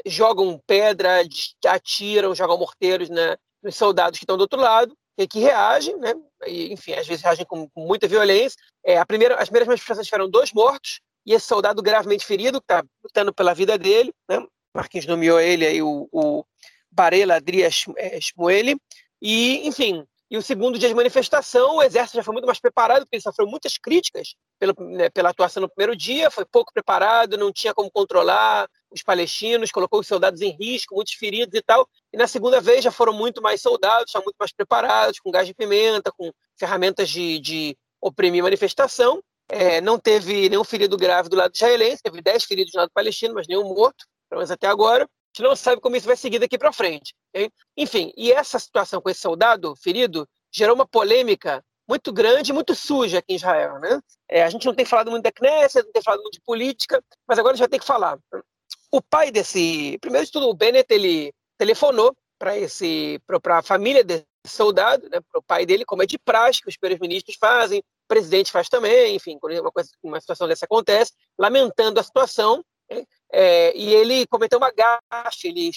[0.05, 1.21] jogam pedra,
[1.67, 6.13] atiram, jogam morteiros né, nos soldados que estão do outro lado e que reagem, né?
[6.47, 8.57] E, enfim, às vezes reagem com, com muita violência.
[8.83, 12.65] É, a primeira, as primeiras manifestações tiveram dois mortos e esse soldado gravemente ferido, que
[12.65, 14.43] está lutando pela vida dele, né?
[14.73, 16.45] Marquinhos nomeou ele aí o, o
[16.91, 18.77] Barela Adrias é, Shmueli,
[19.21, 23.01] e, enfim, e o segundo dia de manifestação, o exército já foi muito mais preparado,
[23.01, 27.37] porque ele sofreu muitas críticas pela, né, pela atuação no primeiro dia, foi pouco preparado,
[27.37, 31.87] não tinha como controlar os palestinos, colocou os soldados em risco, muitos feridos e tal.
[32.11, 35.45] E na segunda vez já foram muito mais soldados, já muito mais preparados, com gás
[35.45, 39.23] de pimenta, com ferramentas de, de oprimir manifestação.
[39.47, 43.35] É, não teve nenhum ferido grave do lado israelense, teve 10 feridos do lado palestino,
[43.35, 46.57] mas nenhum morto, pelo menos até agora gente não sabe como isso vai seguir daqui
[46.57, 47.15] para frente.
[47.29, 47.49] Okay?
[47.75, 53.17] Enfim, e essa situação com esse soldado ferido gerou uma polêmica muito grande, muito suja
[53.17, 53.79] aqui em Israel.
[53.79, 53.99] Né?
[54.29, 57.03] É, a gente não tem falado muito da Knesset, não tem falado muito de política,
[57.27, 58.17] mas agora a gente vai ter que falar.
[58.91, 64.03] O pai desse, primeiro de tudo, o Bennett, ele telefonou para esse, para a família
[64.03, 67.37] desse soldado, né, para o pai dele, como é de praxe que os primeiros ministros
[67.39, 72.03] fazem, o presidente faz também, enfim, quando uma, coisa, uma situação dessa acontece, lamentando a
[72.03, 72.63] situação
[73.33, 75.71] é, e ele cometeu uma gafe, ele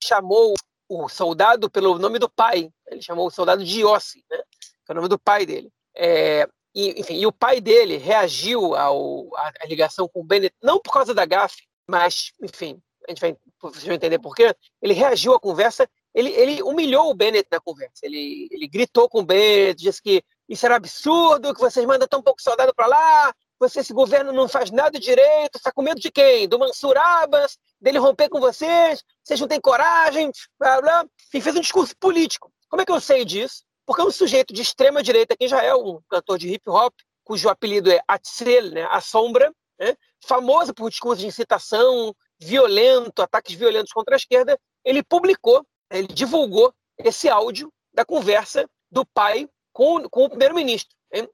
[0.00, 0.54] chamou
[0.88, 4.38] o soldado pelo nome do pai, ele chamou o soldado de Yossi, né,
[4.86, 5.72] que é o nome do pai dele.
[5.96, 10.54] É, e, enfim, e o pai dele reagiu ao, à, à ligação com o Bennett,
[10.62, 14.54] não por causa da gafe, mas, enfim, a gente vai, vocês vão entender por quê.
[14.80, 19.18] Ele reagiu à conversa, ele, ele humilhou o Bennett na conversa, ele, ele gritou com
[19.18, 23.34] o Bennett, disse que isso era absurdo, que vocês mandam tão pouco soldado para lá,
[23.58, 26.48] você, esse governo não faz nada direito, está com medo de quem?
[26.48, 31.06] Do Mansur Abbas, dele romper com vocês, vocês não têm coragem, blá, blá.
[31.28, 32.52] Enfim, fez um discurso político.
[32.68, 33.64] Como é que eu sei disso?
[33.86, 36.94] Porque é um sujeito de extrema direita aqui em Israel, um cantor de hip hop,
[37.22, 43.54] cujo apelido é Atzel, né, a sombra, né, famoso por discursos de incitação, violento, ataques
[43.54, 50.08] violentos contra a esquerda, ele publicou, ele divulgou esse áudio da conversa do pai com,
[50.08, 50.96] com o primeiro-ministro.
[51.12, 51.28] Em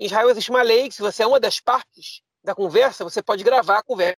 [0.00, 3.44] Israel existe uma lei que, se você é uma das partes da conversa, você pode
[3.44, 4.16] gravar a conversa.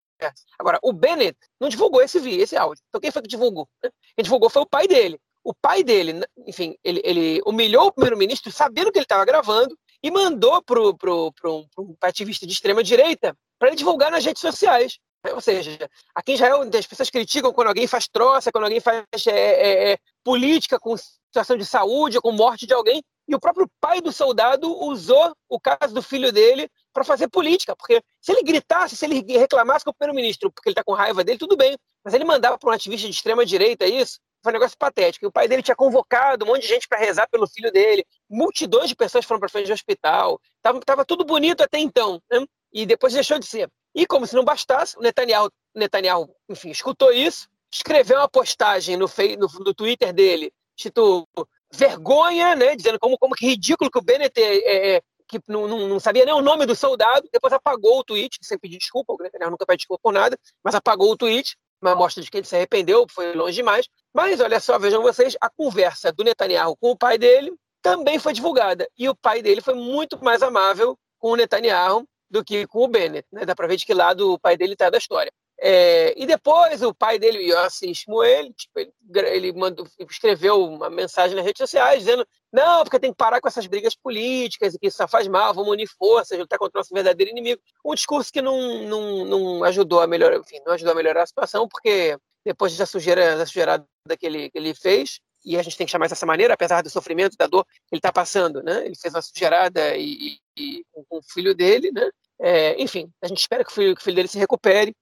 [0.58, 2.82] Agora, o Bennett não divulgou esse vídeo, esse áudio.
[2.88, 3.68] Então, quem foi que divulgou?
[3.82, 5.20] Quem divulgou foi o pai dele.
[5.42, 10.10] O pai dele, enfim, ele, ele humilhou o primeiro-ministro sabendo que ele estava gravando e
[10.10, 11.66] mandou para um,
[12.00, 14.98] ativista de extrema-direita para ele divulgar nas redes sociais.
[15.32, 19.04] Ou seja, aqui em Israel as pessoas criticam quando alguém faz troça, quando alguém faz
[19.26, 23.68] é, é, é, política com situação de saúde, com morte de alguém, e o próprio
[23.80, 28.42] pai do soldado usou o caso do filho dele para fazer política, porque se ele
[28.42, 31.76] gritasse, se ele reclamasse com o primeiro-ministro porque ele está com raiva dele, tudo bem,
[32.04, 35.24] mas ele mandava para um ativista de extrema direita isso, foi um negócio patético.
[35.24, 38.04] E o pai dele tinha convocado um monte de gente para rezar pelo filho dele,
[38.28, 42.44] multidões de pessoas foram para frente do hospital, tava, tava tudo bonito até então, né?
[42.72, 43.70] e depois deixou de ser.
[43.94, 49.06] E como se não bastasse, o Netanyahu, Netanyahu enfim, escutou isso, escreveu uma postagem no,
[49.38, 51.26] no, no Twitter dele, escrito
[51.74, 55.66] vergonha, né, dizendo como, como que ridículo que o Bennett é, é, é que não,
[55.66, 59.12] não, não, sabia nem o nome do soldado, depois apagou o tweet, sem pedir desculpa,
[59.12, 62.38] o Netanyahu nunca pede desculpa por nada, mas apagou o tweet, uma mostra de que
[62.38, 63.88] ele se arrependeu, foi longe demais.
[64.12, 68.32] Mas olha só, vejam vocês, a conversa do Netanyahu com o pai dele também foi
[68.32, 68.88] divulgada.
[68.96, 72.88] E o pai dele foi muito mais amável com o Netanyahu do que com o
[72.88, 73.26] Bennett.
[73.30, 73.44] Né?
[73.44, 75.30] Dá para ver de que lado o pai dele está da história.
[75.66, 81.34] É, e depois o pai dele, Yossi Shmuel, tipo, ele, ele mandou, escreveu uma mensagem
[81.34, 84.88] nas redes sociais dizendo não, porque tem que parar com essas brigas políticas e que
[84.88, 87.62] isso só faz mal, vamos unir forças, lutar contra o nosso verdadeiro inimigo.
[87.82, 91.26] Um discurso que não, não, não ajudou a melhorar, enfim, não ajudou a melhorar a
[91.26, 93.86] situação, porque depois da sujeira, da sujeirada
[94.20, 96.90] que ele, que ele fez, e a gente tem que chamar dessa maneira, apesar do
[96.90, 98.84] sofrimento, da dor que ele está passando, né?
[98.84, 102.10] Ele fez uma sujeirada e, e, e com, com, o filho dele, né?
[102.38, 104.94] É, enfim, a gente espera que o, filho, que o filho dele se recupere,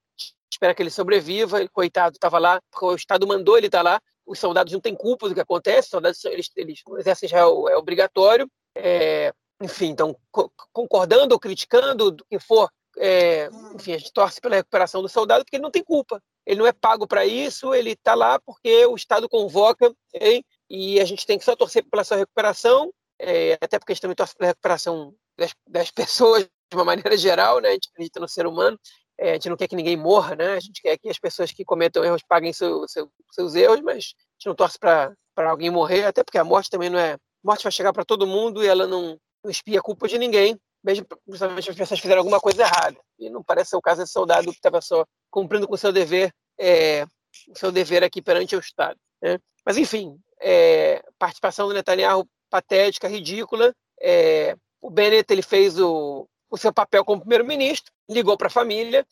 [0.54, 1.60] espera que ele sobreviva.
[1.60, 4.00] Ele, coitado, estava lá, porque o Estado mandou ele estar tá lá.
[4.26, 7.40] Os soldados não têm culpa do que acontece, os soldados, eles, eles, o exército já
[7.40, 8.48] é, obrigatório.
[8.74, 14.40] É, enfim, então, co concordando ou criticando, do que for, é, enfim, a gente torce
[14.40, 16.22] pela recuperação do soldado, porque ele não tem culpa.
[16.44, 20.44] Ele não é pago para isso, ele está lá porque o Estado convoca, hein?
[20.68, 24.02] e a gente tem que só torcer pela sua recuperação, é, até porque a gente
[24.02, 27.68] também torce pela recuperação das, das pessoas de uma maneira geral, né?
[27.68, 28.78] a gente acredita no ser humano,
[29.22, 30.54] é, a gente não quer que ninguém morra, né?
[30.54, 33.94] A gente quer que as pessoas que cometam erros paguem seu, seu, seus erros, mas
[33.94, 37.12] a gente não torce para alguém morrer, até porque a morte também não é.
[37.12, 40.18] A morte vai chegar para todo mundo e ela não, não espia a culpa de
[40.18, 42.98] ninguém, mesmo principalmente as pessoas fizeram alguma coisa errada.
[43.16, 46.34] E não parece ser o caso desse soldado que estava só cumprindo com seu dever,
[46.58, 47.06] é,
[47.54, 48.98] seu dever aqui perante o Estado.
[49.22, 49.38] Né?
[49.64, 53.72] Mas, enfim, é, participação do Netanyahu patética, ridícula.
[54.00, 59.06] É, o Bennett ele fez o, o seu papel como primeiro-ministro, ligou para a família,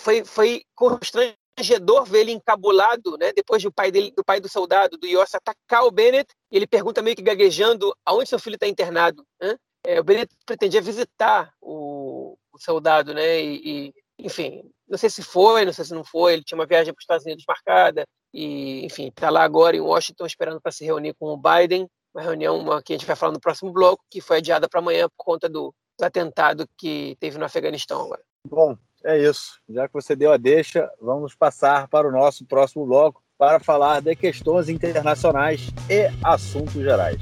[0.00, 3.32] foi, foi constrangedor ver ele encabulado, né?
[3.32, 7.02] Depois do pai dele, do pai do soldado, do Yossi, atacar o Bennett, ele pergunta
[7.02, 9.24] meio que gaguejando aonde seu filho está internado.
[9.40, 9.56] Né?
[9.84, 13.40] É, o Bennett pretendia visitar o, o soldado, né?
[13.40, 16.34] E, e, enfim, não sei se foi, não sei se não foi.
[16.34, 19.80] Ele tinha uma viagem para os Estados Unidos marcada e, enfim, está lá agora em
[19.80, 21.88] Washington esperando para se reunir com o Biden.
[22.14, 24.80] Uma reunião uma, que a gente vai falar no próximo bloco, que foi adiada para
[24.80, 28.22] amanhã por conta do atentado que teve no Afeganistão agora.
[28.48, 29.60] Bom, é isso.
[29.68, 34.00] Já que você deu a deixa, vamos passar para o nosso próximo bloco para falar
[34.00, 37.20] de questões internacionais e assuntos gerais.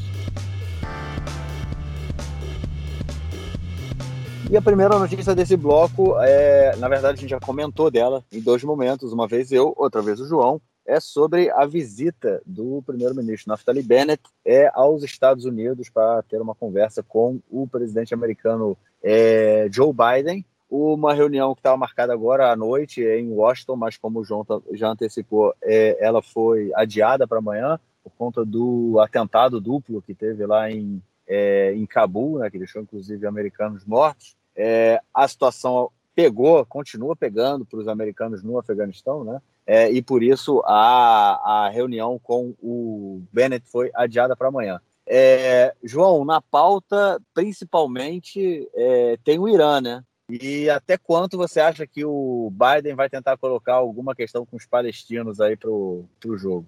[4.50, 8.38] E a primeira notícia desse bloco é, na verdade, a gente já comentou dela em
[8.38, 13.50] dois momentos, uma vez eu, outra vez o João, é sobre a visita do primeiro-ministro
[13.50, 19.68] Naftali Bennett é, aos Estados Unidos para ter uma conversa com o presidente americano é,
[19.70, 20.44] Joe Biden.
[20.68, 24.88] Uma reunião que estava marcada agora à noite em Washington, mas como o João já
[24.88, 30.70] antecipou, é, ela foi adiada para amanhã por conta do atentado duplo que teve lá
[30.70, 34.34] em, é, em Cabul, né, que deixou inclusive americanos mortos.
[34.56, 39.40] É, a situação pegou, continua pegando para os americanos no Afeganistão, né?
[39.66, 44.80] É, e por isso a, a reunião com o Bennett foi adiada para amanhã.
[45.06, 50.04] É, João, na pauta, principalmente, é, tem o Irã, né?
[50.28, 54.64] E até quanto você acha que o Biden vai tentar colocar alguma questão com os
[54.64, 56.66] palestinos aí para o jogo?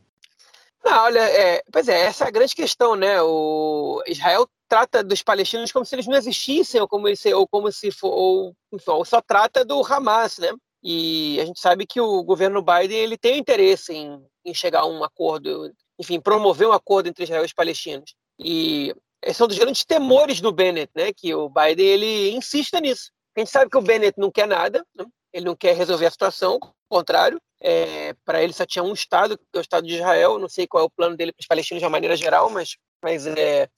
[0.85, 3.23] Não, olha, é, pois é, essa é a grande questão, né?
[3.23, 7.73] O Israel trata dos palestinos como se eles não existissem, ou como, se, ou como
[7.73, 10.53] se for, ou, ou só trata do Hamas, né?
[10.85, 14.87] E a gente sabe que o governo Biden ele tem interesse em, em chegar a
[14.87, 18.15] um acordo, enfim, promover um acordo entre Israel e os palestinos.
[18.39, 21.11] E esse é um dos grandes temores do Bennett, né?
[21.17, 23.11] Que o Biden ele insista nisso.
[23.35, 25.07] A gente sabe que o Bennett não quer nada, né?
[25.33, 29.39] ele não quer resolver a situação, ao contrário, É, para ele só tinha um Estado,
[29.39, 30.39] que é o Estado de Israel.
[30.39, 32.77] Não sei qual é o plano dele para os palestinos de uma maneira geral, mas,
[33.03, 33.71] mas é,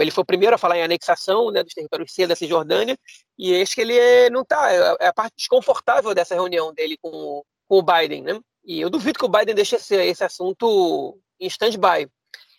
[0.00, 2.98] ele foi o primeiro a falar em anexação né, dos territórios C da Cisjordânia.
[3.38, 4.72] E acho que ele é, não está.
[4.72, 8.22] É, é, a parte desconfortável dessa reunião dele com, com o Biden.
[8.22, 8.40] Né?
[8.64, 12.08] E eu duvido que o Biden deixe esse, esse assunto em stand-by.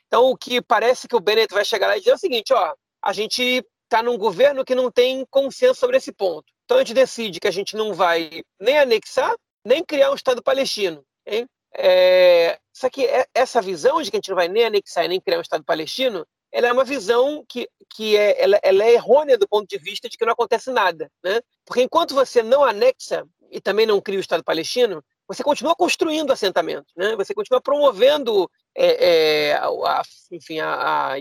[0.07, 2.53] Então, o que parece que o Bennett vai chegar lá e dizer é o seguinte:
[2.53, 6.45] ó, a gente está num governo que não tem consenso sobre esse ponto.
[6.63, 9.35] Então, a gente decide que a gente não vai nem anexar,
[9.65, 11.03] nem criar um Estado palestino.
[11.25, 11.47] Hein?
[11.73, 15.19] É, só que é, essa visão de que a gente não vai nem anexar nem
[15.19, 19.37] criar um Estado palestino, ela é uma visão que, que é, ela, ela, é errônea
[19.37, 21.11] do ponto de vista de que não acontece nada.
[21.23, 21.41] Né?
[21.65, 26.31] Porque enquanto você não anexa e também não cria o Estado palestino, você continua construindo
[26.31, 27.15] assentamentos, né?
[27.15, 30.01] você continua promovendo é, é, a,
[30.31, 31.15] enfim, a,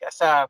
[0.00, 0.48] essa,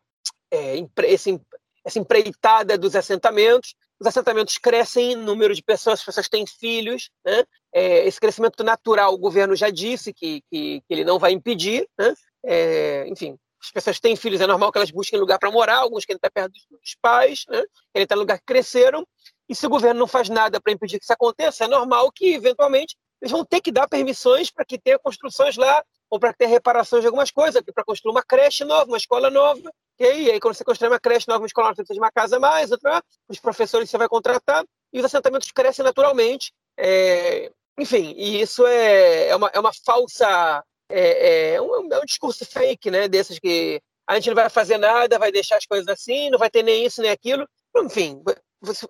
[0.51, 1.41] é, esse,
[1.85, 7.11] essa empreitada dos assentamentos, os assentamentos crescem em número de pessoas, as pessoas têm filhos,
[7.25, 7.45] né?
[7.73, 11.87] É, esse crescimento natural, o governo já disse que, que, que ele não vai impedir,
[11.99, 12.15] né?
[12.45, 16.05] é, enfim, as pessoas têm filhos, é normal que elas busquem lugar para morar, alguns
[16.05, 17.63] querem estar perto dos pais, né?
[17.93, 19.07] querem estar no lugar que cresceram,
[19.49, 22.35] e se o governo não faz nada para impedir que isso aconteça, é normal que,
[22.35, 26.47] eventualmente, eles vão ter que dar permissões para que tenha construções lá, ou para ter
[26.47, 30.55] reparações de algumas coisas, para construir uma creche nova, uma escola nova, e aí, quando
[30.55, 33.41] você constrói uma creche nova, uma escola você precisa de uma casa mais, outra, os
[33.41, 36.53] professores você vai contratar, e os assentamentos crescem naturalmente.
[36.77, 40.65] É, enfim, e isso é, é, uma, é uma falsa.
[40.91, 43.09] É, é, um, é um discurso fake, né?
[43.09, 46.49] Desses que a gente não vai fazer nada, vai deixar as coisas assim, não vai
[46.49, 47.47] ter nem isso nem aquilo.
[47.77, 48.23] Enfim,
[48.61, 48.87] você,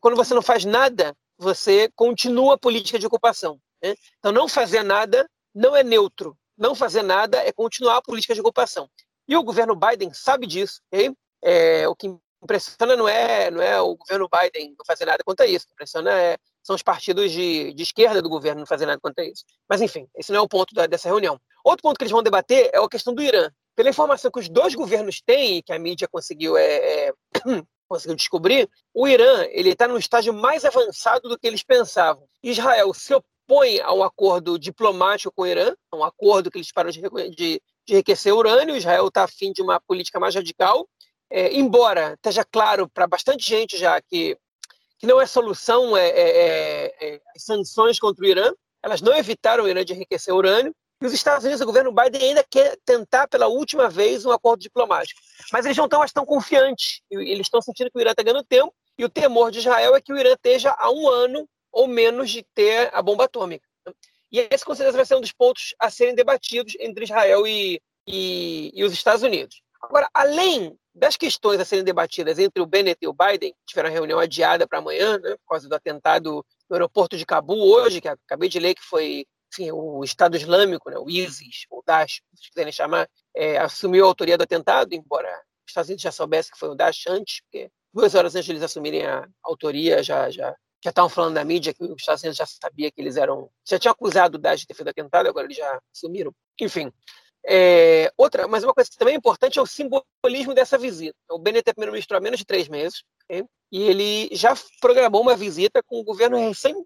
[0.00, 3.60] quando você não faz nada, você continua a política de ocupação.
[3.82, 3.94] Né?
[4.18, 6.36] Então, não fazer nada não é neutro.
[6.56, 8.88] Não fazer nada é continuar a política de ocupação.
[9.28, 10.80] E o governo Biden sabe disso.
[10.92, 11.12] Okay?
[11.42, 12.08] É, o que
[12.42, 15.64] impressiona não é, não é o governo Biden não fazer nada quanto a isso.
[15.64, 19.00] O que impressiona é, são os partidos de, de, esquerda do governo não fazer nada
[19.00, 19.44] quanto a isso.
[19.68, 21.40] Mas, enfim, esse não é o ponto da, dessa reunião.
[21.64, 23.50] Outro ponto que eles vão debater é a questão do Irã.
[23.74, 27.12] Pela informação que os dois governos têm e que a mídia conseguiu, é, é,
[27.88, 32.26] conseguiu descobrir, o Irã ele está num estágio mais avançado do que eles pensavam.
[32.42, 36.90] Israel se opõe a um acordo diplomático com o Irã, um acordo que eles param
[36.90, 38.76] de, de, de enriquecer urânio.
[38.76, 40.88] Israel está afim de uma política mais radical,
[41.30, 44.36] é, embora esteja claro para bastante gente já que,
[44.98, 46.28] que não é solução é, é,
[47.00, 50.74] é, é sanções contra o Irã, elas não evitaram o Irã de enriquecer urânio.
[51.00, 54.60] E os Estados Unidos, o governo Biden ainda quer tentar pela última vez um acordo
[54.60, 55.20] diplomático.
[55.52, 57.00] Mas eles não estão tão confiantes.
[57.10, 58.72] Eles estão sentindo que o Irã está ganhando tempo.
[58.96, 62.30] E o temor de Israel é que o Irã esteja há um ano ou menos
[62.30, 63.66] de ter a bomba atômica.
[64.32, 67.80] E esse, com certeza, vai ser um dos pontos a serem debatidos entre Israel e,
[68.06, 69.60] e, e os Estados Unidos.
[69.80, 73.94] Agora, além das questões a serem debatidas entre o Bennett e o Biden, tiveram uma
[73.94, 78.08] reunião adiada para amanhã, né, por causa do atentado no aeroporto de Cabul hoje, que
[78.08, 82.48] acabei de ler que foi enfim, o Estado Islâmico, né, o ISIS, ou Daesh, se
[82.48, 86.58] quiserem chamar, é, assumiu a autoria do atentado, embora os Estados Unidos já soubesse que
[86.58, 90.56] foi o Daesh antes, porque duas horas antes de eles assumirem a autoria, já, já
[90.82, 93.48] já estavam falando na mídia que os Estados Unidos já sabia que eles eram.
[93.64, 96.34] Já tinha acusado o Daesh de ter feito atentado, agora eles já assumiram.
[96.60, 96.92] Enfim.
[97.44, 101.16] É, outra, mas uma coisa que também é importante é o simbolismo dessa visita.
[101.30, 103.44] O Bennett é primeiro-ministro há menos de três meses, okay?
[103.70, 106.38] e ele já programou uma visita com o governo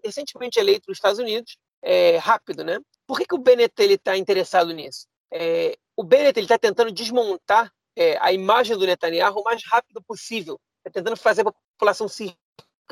[0.03, 2.79] recentemente eleito nos Estados Unidos, é, rápido, né?
[3.05, 5.05] Por que, que o Bennett está interessado nisso?
[5.31, 10.59] É, o Bennett está tentando desmontar é, a imagem do Netanyahu o mais rápido possível,
[10.79, 12.35] está tentando fazer a população se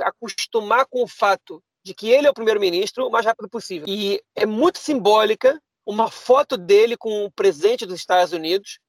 [0.01, 3.88] acostumar com o fato de que ele é o primeiro-ministro o mais rápido possível.
[3.88, 8.79] E é muito simbólica uma foto dele com o presidente dos Estados Unidos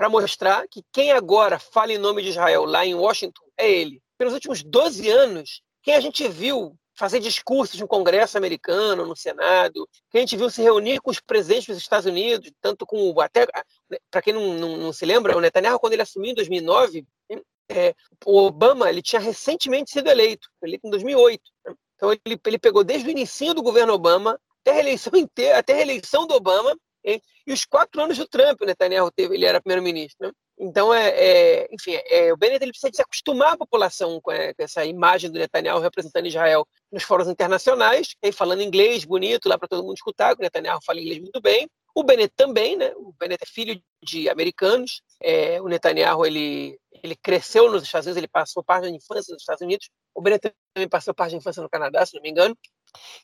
[0.00, 4.00] para mostrar que quem agora fala em nome de Israel lá em Washington é ele.
[4.16, 9.86] Pelos últimos 12 anos, quem a gente viu fazer discursos no Congresso americano, no Senado,
[10.10, 13.46] quem a gente viu se reunir com os presidentes dos Estados Unidos, tanto com até
[14.10, 17.04] para quem não, não, não, se lembra, o Netanyahu quando ele assumiu em 2009,
[17.70, 21.42] é, o Obama ele tinha recentemente sido eleito, eleito em 2008.
[21.66, 21.74] Né?
[21.96, 25.72] Então ele, ele pegou desde o início do governo Obama até a reeleição inteira, até
[25.72, 29.46] a reeleição do Obama e, e os quatro anos do Trump, o Netanyahu teve, ele
[29.46, 30.28] era primeiro-ministro.
[30.28, 30.32] Né?
[30.58, 34.52] Então, é, é, enfim, é, o Bennett ele precisa se acostumar a população com, é,
[34.52, 39.56] com, essa imagem do Netanyahu representando Israel nos fóruns internacionais, aí falando inglês bonito lá
[39.56, 41.66] para todo mundo escutar, que o Netanyahu fala inglês muito bem.
[41.94, 42.92] O Bennett também, né?
[42.96, 45.02] O Bennett é filho de americanos.
[45.22, 49.42] É, o Netanyahu ele, ele cresceu nos Estados Unidos, ele passou parte da infância nos
[49.42, 49.88] Estados Unidos.
[50.14, 52.56] O Bennett também passou parte da infância no Canadá, se não me engano.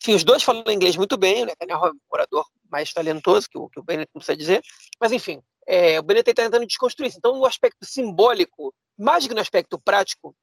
[0.00, 1.42] Enfim, os dois falam inglês muito bem.
[1.42, 4.62] O Netanyahu é um orador mais talentoso que o, que o Bennett não precisa dizer.
[5.00, 7.18] Mas, enfim, é, o Bennett está tentando desconstruir isso.
[7.18, 10.34] Então, no aspecto simbólico, mais que no aspecto prático,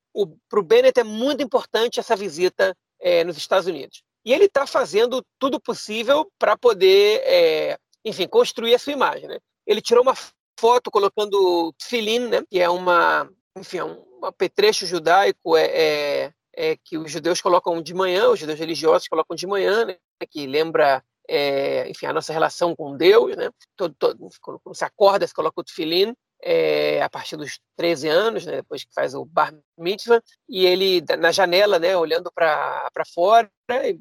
[0.50, 4.04] para o Bennett é muito importante essa visita é, nos Estados Unidos.
[4.26, 9.28] E ele está fazendo tudo possível para poder, é, enfim, construir a sua imagem.
[9.28, 9.40] Né?
[9.66, 10.16] Ele tirou uma
[10.60, 12.44] foto colocando filim, né?
[12.50, 17.82] que é uma, enfim, é um apetrecho judaico é, é, é, que os judeus colocam
[17.82, 19.98] de manhã, os judeus religiosos colocam de manhã, né?
[20.30, 23.50] que lembra é, enfim, a nossa relação com Deus, né?
[23.76, 28.46] Todo, todo, quando você acorda, você coloca o tefilim, é, a partir dos 13 anos,
[28.46, 33.50] né, depois que faz o bar mitzvah, e ele na janela, né, olhando para fora,
[33.70, 33.98] e,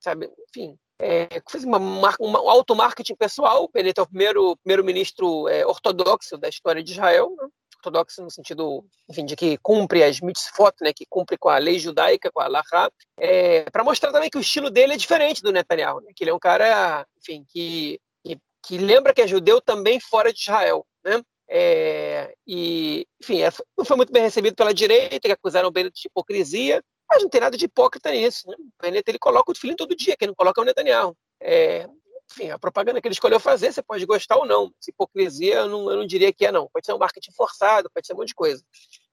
[0.00, 3.70] sabe, enfim, é, fez uma, uma, um auto-marketing pessoal.
[3.74, 7.48] Ele é o primeiro primeiro-ministro é, ortodoxo da história de Israel, né?
[7.78, 11.78] ortodoxo no sentido, enfim, de que cumpre as mitzvot, né, que cumpre com a lei
[11.78, 15.52] judaica, com a Laha, é, para mostrar também que o estilo dele é diferente do
[15.52, 19.60] Netanyahu, né, que ele é um cara, enfim, que, que, que lembra que é judeu
[19.60, 21.22] também fora de Israel, né?
[21.50, 25.90] É, e, enfim, é, não foi muito bem recebido pela direita, que acusaram o de
[26.04, 28.48] hipocrisia, mas não tem nada de hipócrita nisso.
[28.48, 28.56] Né?
[29.06, 31.16] Ele coloca o filho todo dia, quem não coloca é o Netanyahu.
[31.40, 31.88] É,
[32.30, 34.72] enfim, a propaganda que ele escolheu fazer, você pode gostar ou não.
[34.80, 36.68] Essa hipocrisia, eu não, eu não diria que é, não.
[36.72, 38.62] Pode ser um marketing forçado, pode ser um monte de coisa.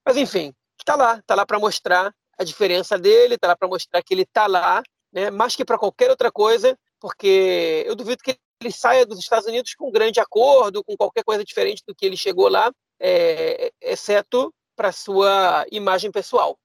[0.06, 4.04] Mas, enfim, está lá, está lá para mostrar a diferença dele, está lá para mostrar
[4.04, 5.32] que ele está lá, né?
[5.32, 9.74] mais que para qualquer outra coisa, porque eu duvido que ele saia dos Estados Unidos
[9.76, 14.54] com um grande acordo, com qualquer coisa diferente do que ele chegou lá, é, exceto
[14.76, 16.58] para sua imagem pessoal.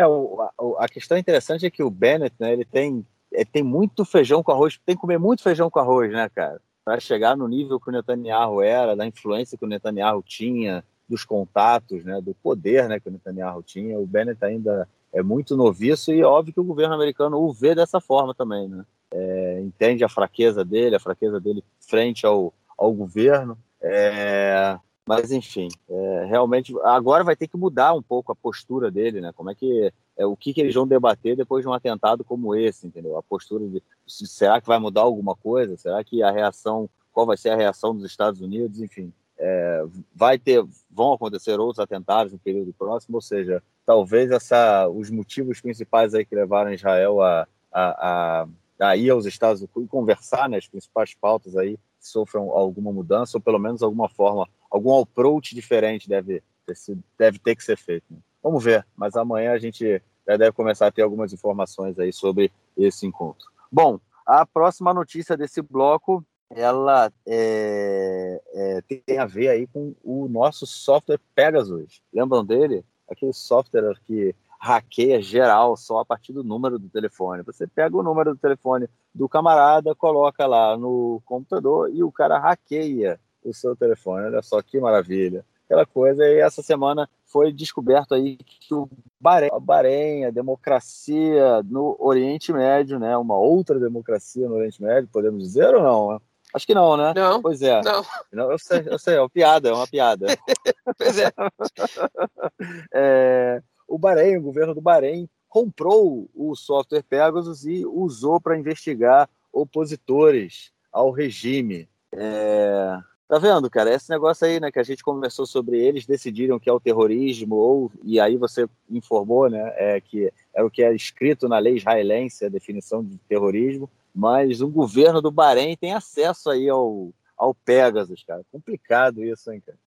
[0.00, 3.62] É, o, a, a, questão interessante é que o Bennett, né, ele tem, é, tem
[3.62, 6.60] muito feijão com arroz, tem que comer muito feijão com arroz, né, cara?
[6.84, 11.24] Para chegar no nível que o Netanyahu era, da influência que o Netanyahu tinha, dos
[11.24, 16.12] contatos, né, do poder né, que o Netanyahu tinha, o Bennett ainda é muito noviço
[16.12, 18.84] e é óbvio que o governo americano o vê dessa forma também, né?
[19.12, 23.58] é, entende a fraqueza dele, a fraqueza dele frente ao, ao governo.
[23.80, 24.78] É,
[25.08, 29.32] mas enfim, é, realmente agora vai ter que mudar um pouco a postura dele, né?
[29.34, 32.54] Como é que é o que, que eles vão debater depois de um atentado como
[32.54, 33.16] esse, entendeu?
[33.16, 35.78] A postura de será que vai mudar alguma coisa?
[35.78, 38.82] Será que a reação qual vai ser a reação dos Estados Unidos?
[38.82, 39.82] Enfim, é,
[40.14, 45.58] vai ter vão acontecer outros atentados no período próximo, ou seja, talvez essa os motivos
[45.58, 48.46] principais aí que levaram Israel a, a,
[48.78, 53.38] a ir aos Estados Unidos e conversar, né, as principais pautas aí sofram alguma mudança
[53.38, 56.74] ou pelo menos alguma forma, algum approach diferente deve ter,
[57.18, 58.04] deve ter que ser feito.
[58.10, 58.18] Né?
[58.42, 62.52] Vamos ver, mas amanhã a gente já deve começar a ter algumas informações aí sobre
[62.76, 63.46] esse encontro.
[63.70, 70.28] Bom, a próxima notícia desse bloco ela é, é, tem a ver aí com o
[70.28, 72.02] nosso software Pegasus.
[72.12, 72.84] Lembram dele?
[73.08, 77.42] Aquele software que hackeia geral só a partir do número do telefone.
[77.42, 82.38] Você pega o número do telefone do camarada, coloca lá no computador e o cara
[82.38, 84.26] hackeia o seu telefone.
[84.26, 85.44] Olha só que maravilha.
[85.64, 88.88] Aquela coisa, e essa semana foi descoberto aí que o
[89.20, 93.16] Bahrein, a Bahrein, a democracia no Oriente Médio, né?
[93.18, 96.20] Uma outra democracia no Oriente Médio, podemos dizer ou não?
[96.54, 97.12] Acho que não, né?
[97.14, 97.42] Não.
[97.42, 97.82] Pois é.
[97.82, 98.02] Não.
[98.32, 100.26] não eu sei, eu sei, é uma piada, é uma piada.
[100.96, 101.30] pois é.
[102.94, 109.28] é o Bahrein, o governo do Bahrein, comprou o software Pegasus e usou para investigar
[109.52, 111.88] opositores ao regime.
[112.12, 112.98] É...
[113.28, 113.94] Tá vendo, cara?
[113.94, 117.56] Esse negócio aí, né, que a gente conversou sobre eles, decidiram que é o terrorismo,
[117.56, 121.76] ou e aí você informou, né, é, que é o que é escrito na lei
[121.76, 127.54] israelense, a definição de terrorismo, mas o governo do Bahrein tem acesso aí ao, ao
[127.54, 128.42] Pegasus, cara.
[128.50, 129.78] Complicado isso, hein, cara?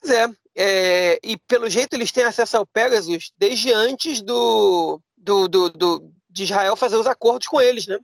[0.00, 5.46] Pois é, é, e pelo jeito eles têm acesso ao Pegasus desde antes do, do,
[5.46, 7.96] do, do de Israel fazer os acordos com eles, né?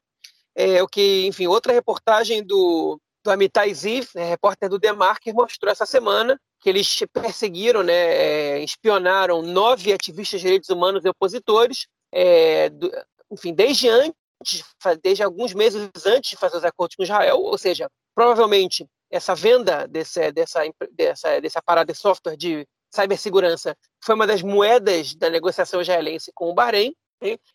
[0.55, 5.71] É, o que, enfim, outra reportagem do, do Amitai Ziv, né, repórter do Demarker, mostrou
[5.71, 11.87] essa semana que eles perseguiram, né, é, espionaram nove ativistas de direitos humanos e opositores,
[12.11, 12.91] é, do,
[13.31, 14.65] enfim, desde antes,
[15.03, 19.87] desde alguns meses antes de fazer os acordos com Israel, ou seja, provavelmente essa venda
[19.87, 20.61] desse, dessa,
[20.93, 26.49] dessa, desse aparato de software de cibersegurança foi uma das moedas da negociação israelense com
[26.49, 26.95] o Bahrein,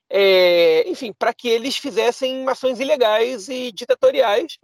[0.09, 4.57] é, enfim, para que eles fizessem ações ilegais e ditatoriais,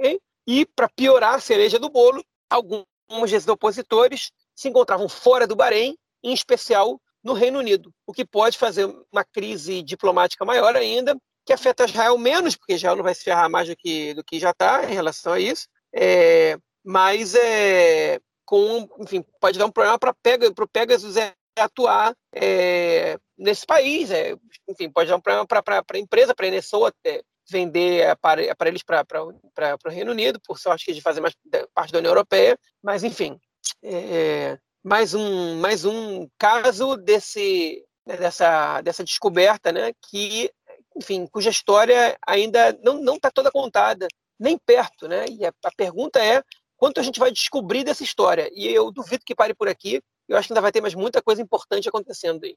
[0.50, 2.88] e para piorar a cereja do bolo, alguns
[3.30, 8.58] desses opositores se encontravam fora do Bahrein, em especial no Reino Unido, o que pode
[8.58, 13.24] fazer uma crise diplomática maior ainda, que afeta Israel menos, porque Israel não vai se
[13.24, 18.20] ferrar mais do que, do que já está em relação a isso, é, mas é,
[18.43, 24.10] com, enfim, pode dar um problema para Pega, o Pegasus é, atuar é, nesse país.
[24.10, 24.36] É,
[24.68, 29.06] enfim, pode dar um problema para a empresa, para a Enesoa é, vender aparelhos para
[29.24, 31.36] o Reino Unido, por sorte de fazer mais
[31.74, 32.58] parte da União Europeia.
[32.82, 33.39] Mas, enfim,
[33.84, 40.52] é, mais, um, mais um caso desse, dessa, dessa descoberta né, que,
[40.95, 44.08] enfim, cuja história ainda não está toda contada,
[44.39, 45.26] nem perto, né?
[45.30, 46.41] E a, a pergunta é
[46.78, 48.50] quanto a gente vai descobrir dessa história.
[48.54, 50.02] E eu duvido que pare por aqui.
[50.28, 52.56] Eu acho que ainda vai ter mais muita coisa importante acontecendo aí.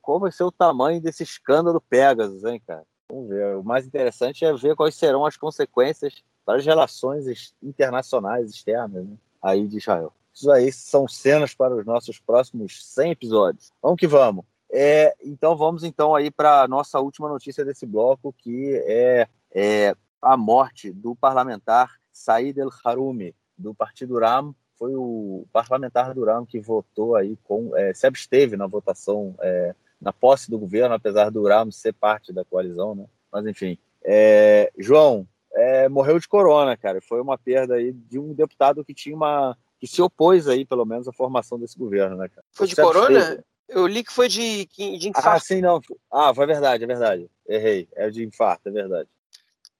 [0.00, 2.84] Qual vai ser o tamanho desse escândalo Pegasus, hein, cara?
[3.10, 3.56] Vamos ver.
[3.56, 9.16] O mais interessante é ver quais serão as consequências para as relações internacionais externas né,
[9.42, 10.12] aí de Israel.
[10.32, 13.72] Isso aí são cenas para os nossos próximos 100 episódios.
[13.82, 14.44] Vamos que vamos.
[14.72, 19.96] É, então vamos então aí para a nossa última notícia desse bloco, que é, é
[20.22, 24.54] a morte do parlamentar Said El Haroumi, do Partido Ram.
[24.78, 29.74] Foi o parlamentar do Ram que votou aí com, é, se absteve na votação é,
[30.00, 33.06] na posse do governo, apesar do Ram ser parte da coalizão, né?
[33.30, 37.00] Mas enfim, é, João é, morreu de corona, cara.
[37.00, 40.84] Foi uma perda aí de um deputado que tinha uma que se opôs aí, pelo
[40.84, 42.44] menos, à formação desse governo, né, cara?
[42.52, 43.42] Foi de corona?
[43.66, 45.28] Eu li que foi de, de infarto.
[45.28, 45.80] Ah, sim, não.
[46.10, 47.30] Ah, foi verdade, é verdade.
[47.48, 47.88] Errei.
[47.94, 49.08] É de infarto, é verdade.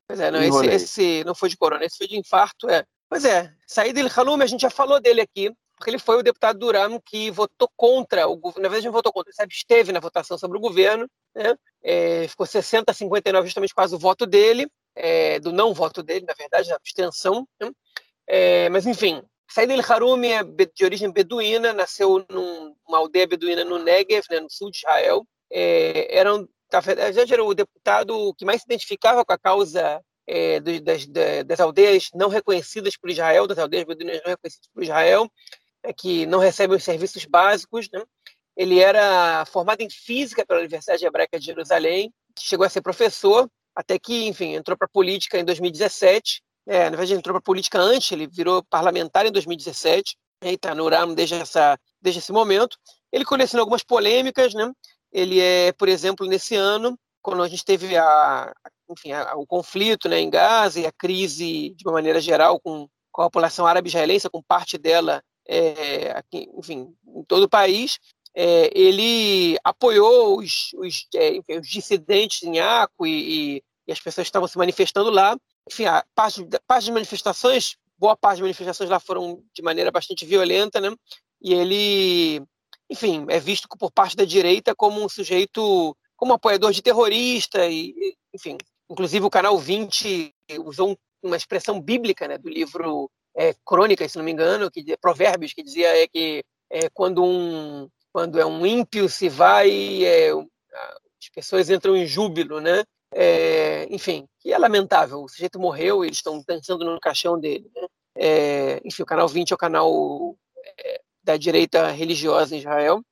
[0.06, 2.84] Pois é, não, esse, esse, não foi de corona, esse foi de infarto, é.
[3.08, 6.22] Pois é, Said El Halume, a gente já falou dele aqui, porque ele foi o
[6.22, 8.62] deputado do Durham que votou contra o governo.
[8.62, 11.56] Na verdade, não votou contra, ele se absteve na votação sobre o governo, né?
[11.82, 16.26] É, ficou 60 a 59, justamente quase o voto dele, é, do não voto dele,
[16.26, 17.48] na verdade, da abstenção.
[17.58, 17.70] Né?
[18.26, 23.78] É, mas, enfim, Said El Haroumi é de origem beduína, nasceu numa aldeia beduína no
[23.78, 25.26] Negev, né, no sul de Israel.
[25.50, 30.02] É, era, um, na verdade, era o deputado que mais se identificava com a causa
[30.30, 31.06] é, das,
[31.44, 35.28] das, aldeias não reconhecidas por Israel, das aldeias beduínas não reconhecidas por Israel,
[35.96, 37.88] que não recebem os serviços básicos.
[37.92, 38.02] Né?
[38.56, 43.98] Ele era formado em física pela Universidade Hebraica de Jerusalém, chegou a ser professor, até
[43.98, 47.78] que, enfim, entrou para a política em 2017 é, na verdade, entrou para a política
[47.78, 52.78] antes, ele virou parlamentar em 2017, e está no RAM desde, essa, desde esse momento.
[53.12, 54.72] Ele colecionou algumas polêmicas, né?
[55.12, 58.52] Ele é, por exemplo, nesse ano, quando a gente teve a,
[58.88, 62.88] enfim, a, o conflito né, em Gaza e a crise, de uma maneira geral, com,
[63.10, 67.98] com a população árabe-israelense, com parte dela, é, aqui, enfim, em todo o país,
[68.32, 73.98] é, ele apoiou os, os, é, enfim, os dissidentes em Aco e, e, e, as
[73.98, 75.36] pessoas estavam se manifestando lá,
[75.68, 80.24] enfim, a parte, parte das manifestações, boa parte das manifestações lá foram de maneira bastante
[80.24, 80.94] violenta, né?
[81.42, 82.42] E ele,
[82.88, 87.66] enfim, é visto por parte da direita como um sujeito, como um apoiador de terrorista,
[87.66, 88.56] e, enfim,
[88.88, 90.32] inclusive o canal 20
[90.64, 93.52] usou uma expressão bíblica, né, do livro é,
[94.08, 98.46] se não me engano, que Provérbios, que dizia é que é, quando um quando é
[98.46, 102.84] um ímpio se vai, é, as pessoas entram em júbilo, né?
[103.12, 105.22] É, enfim, que é lamentável.
[105.22, 107.70] O sujeito morreu e eles estão dançando no caixão dele.
[107.74, 107.88] Né?
[108.16, 110.36] É, enfim, o canal 20 é o canal
[110.78, 113.02] é, da direita religiosa em Israel.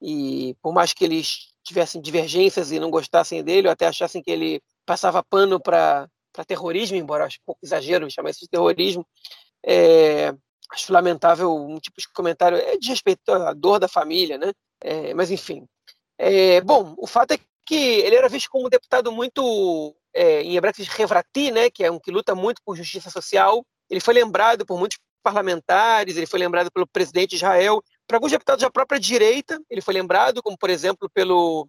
[0.00, 4.30] E por mais que eles tivessem divergências e não gostassem dele, ou até achassem que
[4.30, 6.08] ele passava pano para
[6.46, 9.06] terrorismo, embora acho um pouco exagero chamar isso de terrorismo,
[9.66, 10.32] é,
[10.70, 14.52] acho lamentável um tipo de comentário é de respeito à dor da família, né?
[14.80, 15.66] É, mas enfim.
[16.18, 20.56] É, bom, o fato é que ele era visto como um deputado muito, é, em
[20.56, 23.64] hebraico, revrati, né, que é um que luta muito por justiça social.
[23.90, 28.30] Ele foi lembrado por muitos parlamentares, ele foi lembrado pelo presidente de Israel, para alguns
[28.30, 31.68] deputados da própria direita, ele foi lembrado, como por exemplo pelo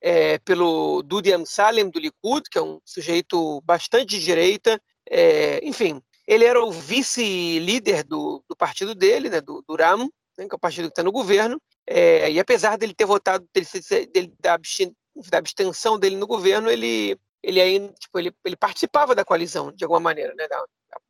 [0.00, 4.80] é, pelo Dudi Amsalem do Likud, que é um sujeito bastante de direita,
[5.10, 10.46] é, enfim, ele era o vice-líder do, do, partido dele, né, do, do RAM, né,
[10.46, 13.66] que é o partido que está no governo, é, e apesar dele ter votado, dele,
[14.12, 14.58] dele, da
[15.30, 19.84] da abstenção dele no governo, ele ele aí tipo, ele, ele participava da coalizão de
[19.84, 20.46] alguma maneira, né?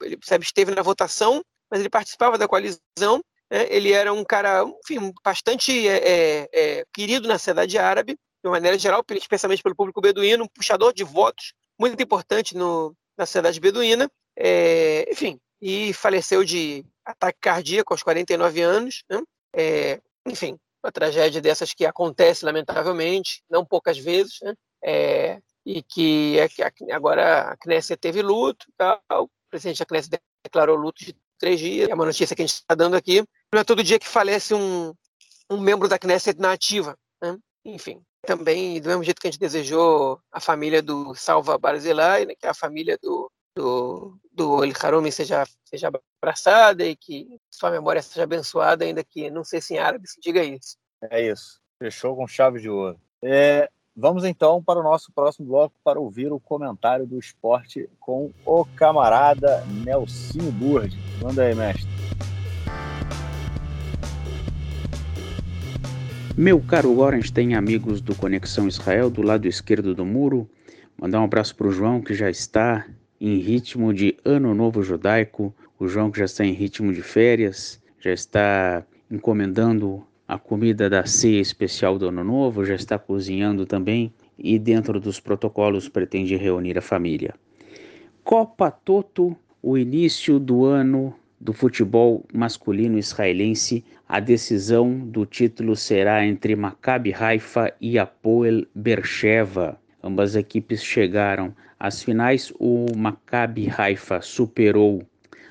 [0.02, 3.24] Ele se absteve na votação, mas ele participava da coalizão.
[3.50, 3.66] Né?
[3.70, 8.52] Ele era um cara, enfim, bastante é, é, é, querido na sociedade árabe, de uma
[8.52, 13.58] maneira geral, especialmente pelo público beduíno, um puxador de votos muito importante no, na sociedade
[13.58, 14.10] beduína.
[14.38, 19.04] É, enfim, e faleceu de ataque cardíaco aos 49 anos.
[19.08, 19.22] Né?
[19.54, 24.54] É, enfim, uma tragédia dessas que acontece, lamentavelmente, não poucas vezes, né?
[24.84, 26.48] É, e que é,
[26.92, 31.88] agora a Knesset teve luto, tal, o presidente da Knesset declarou luto de três dias,
[31.88, 33.24] é uma notícia que a gente está dando aqui.
[33.52, 34.94] Não é todo dia que falece um,
[35.50, 36.96] um membro da Knesset na ativa.
[37.20, 37.36] Né?
[37.64, 42.34] Enfim, também, do mesmo jeito que a gente desejou a família do Salva Barzilai, né,
[42.38, 45.90] que é a família do, do, do El Harumi seja, seja
[46.20, 50.20] abraçada e que sua memória seja abençoada, ainda que não sei se em árabe se
[50.20, 50.76] diga isso.
[51.10, 51.60] É isso.
[51.78, 53.00] Fechou com chave de ouro.
[53.22, 58.30] É, vamos então para o nosso próximo bloco para ouvir o comentário do esporte com
[58.44, 60.96] o camarada Nelsinho Burd.
[61.22, 61.96] Manda aí, mestre.
[66.36, 70.46] Meu caro Lorenz tem amigos do Conexão Israel do lado esquerdo do muro
[70.98, 72.86] Mandar um abraço para o João, que já está
[73.20, 75.54] em ritmo de Ano Novo Judaico.
[75.78, 81.06] O João, que já está em ritmo de férias, já está encomendando a comida da
[81.06, 86.76] ceia especial do Ano Novo, já está cozinhando também e, dentro dos protocolos, pretende reunir
[86.78, 87.34] a família.
[88.24, 96.24] Copa Toto, o início do ano do futebol masculino israelense, a decisão do título será
[96.24, 99.78] entre Maccabi Haifa e Apoel Beersheva.
[100.02, 102.52] Ambas equipes chegaram às finais.
[102.58, 105.02] O Maccabi Haifa superou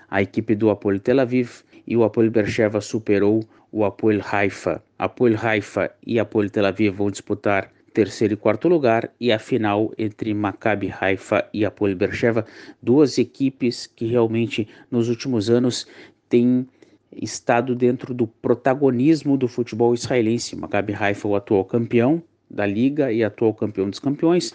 [0.10, 4.82] a equipe do Apoel Tel Aviv e o Apoel Beersheva superou o Apoel Haifa.
[4.98, 9.94] Apoel Haifa e Apoel Tel Aviv vão disputar terceiro e quarto lugar e a final
[9.98, 12.46] entre Maccabi Haifa e Apoel Beersheva,
[12.82, 15.88] duas equipes que realmente nos últimos anos
[16.28, 16.68] têm
[17.16, 20.56] estado dentro do protagonismo do futebol israelense.
[20.56, 24.54] Maccabi Haifa, o atual campeão da liga e atual campeão dos campeões,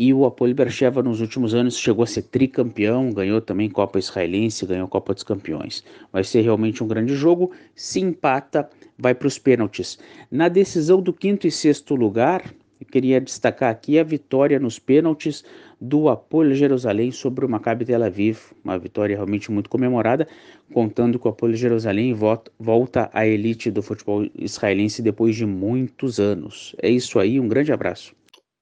[0.00, 4.64] e o Apoel Beersheva nos últimos anos chegou a ser tricampeão, ganhou também Copa Israelense,
[4.64, 5.82] ganhou Copa dos Campeões.
[6.12, 7.50] Vai ser realmente um grande jogo.
[7.74, 9.98] Se empata, vai para os pênaltis.
[10.30, 12.44] Na decisão do quinto e sexto lugar,
[12.80, 15.44] eu queria destacar aqui a vitória nos pênaltis
[15.80, 20.28] do Apoio Jerusalém sobre o Maccabi Tel Aviv, uma vitória realmente muito comemorada,
[20.72, 26.76] contando que o Apoio Jerusalém volta à elite do futebol israelense depois de muitos anos.
[26.80, 28.16] É isso aí, um grande abraço.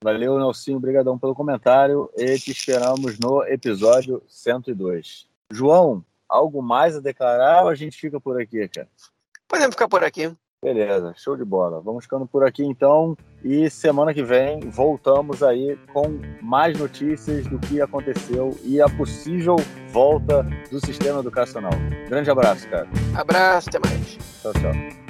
[0.07, 5.27] Valeu, Nelsinho, obrigadão pelo comentário e te esperamos no episódio 102.
[5.51, 8.87] João, algo mais a declarar ou a gente fica por aqui, cara?
[9.49, 10.33] Podemos ficar por aqui.
[10.63, 11.81] Beleza, show de bola.
[11.81, 13.17] Vamos ficando por aqui então.
[13.43, 19.57] E semana que vem voltamos aí com mais notícias do que aconteceu e a possível
[19.91, 21.73] volta do sistema educacional.
[22.09, 22.89] Grande abraço, cara.
[23.13, 24.19] Abraço, até mais.
[24.41, 25.06] Tchau, tchau.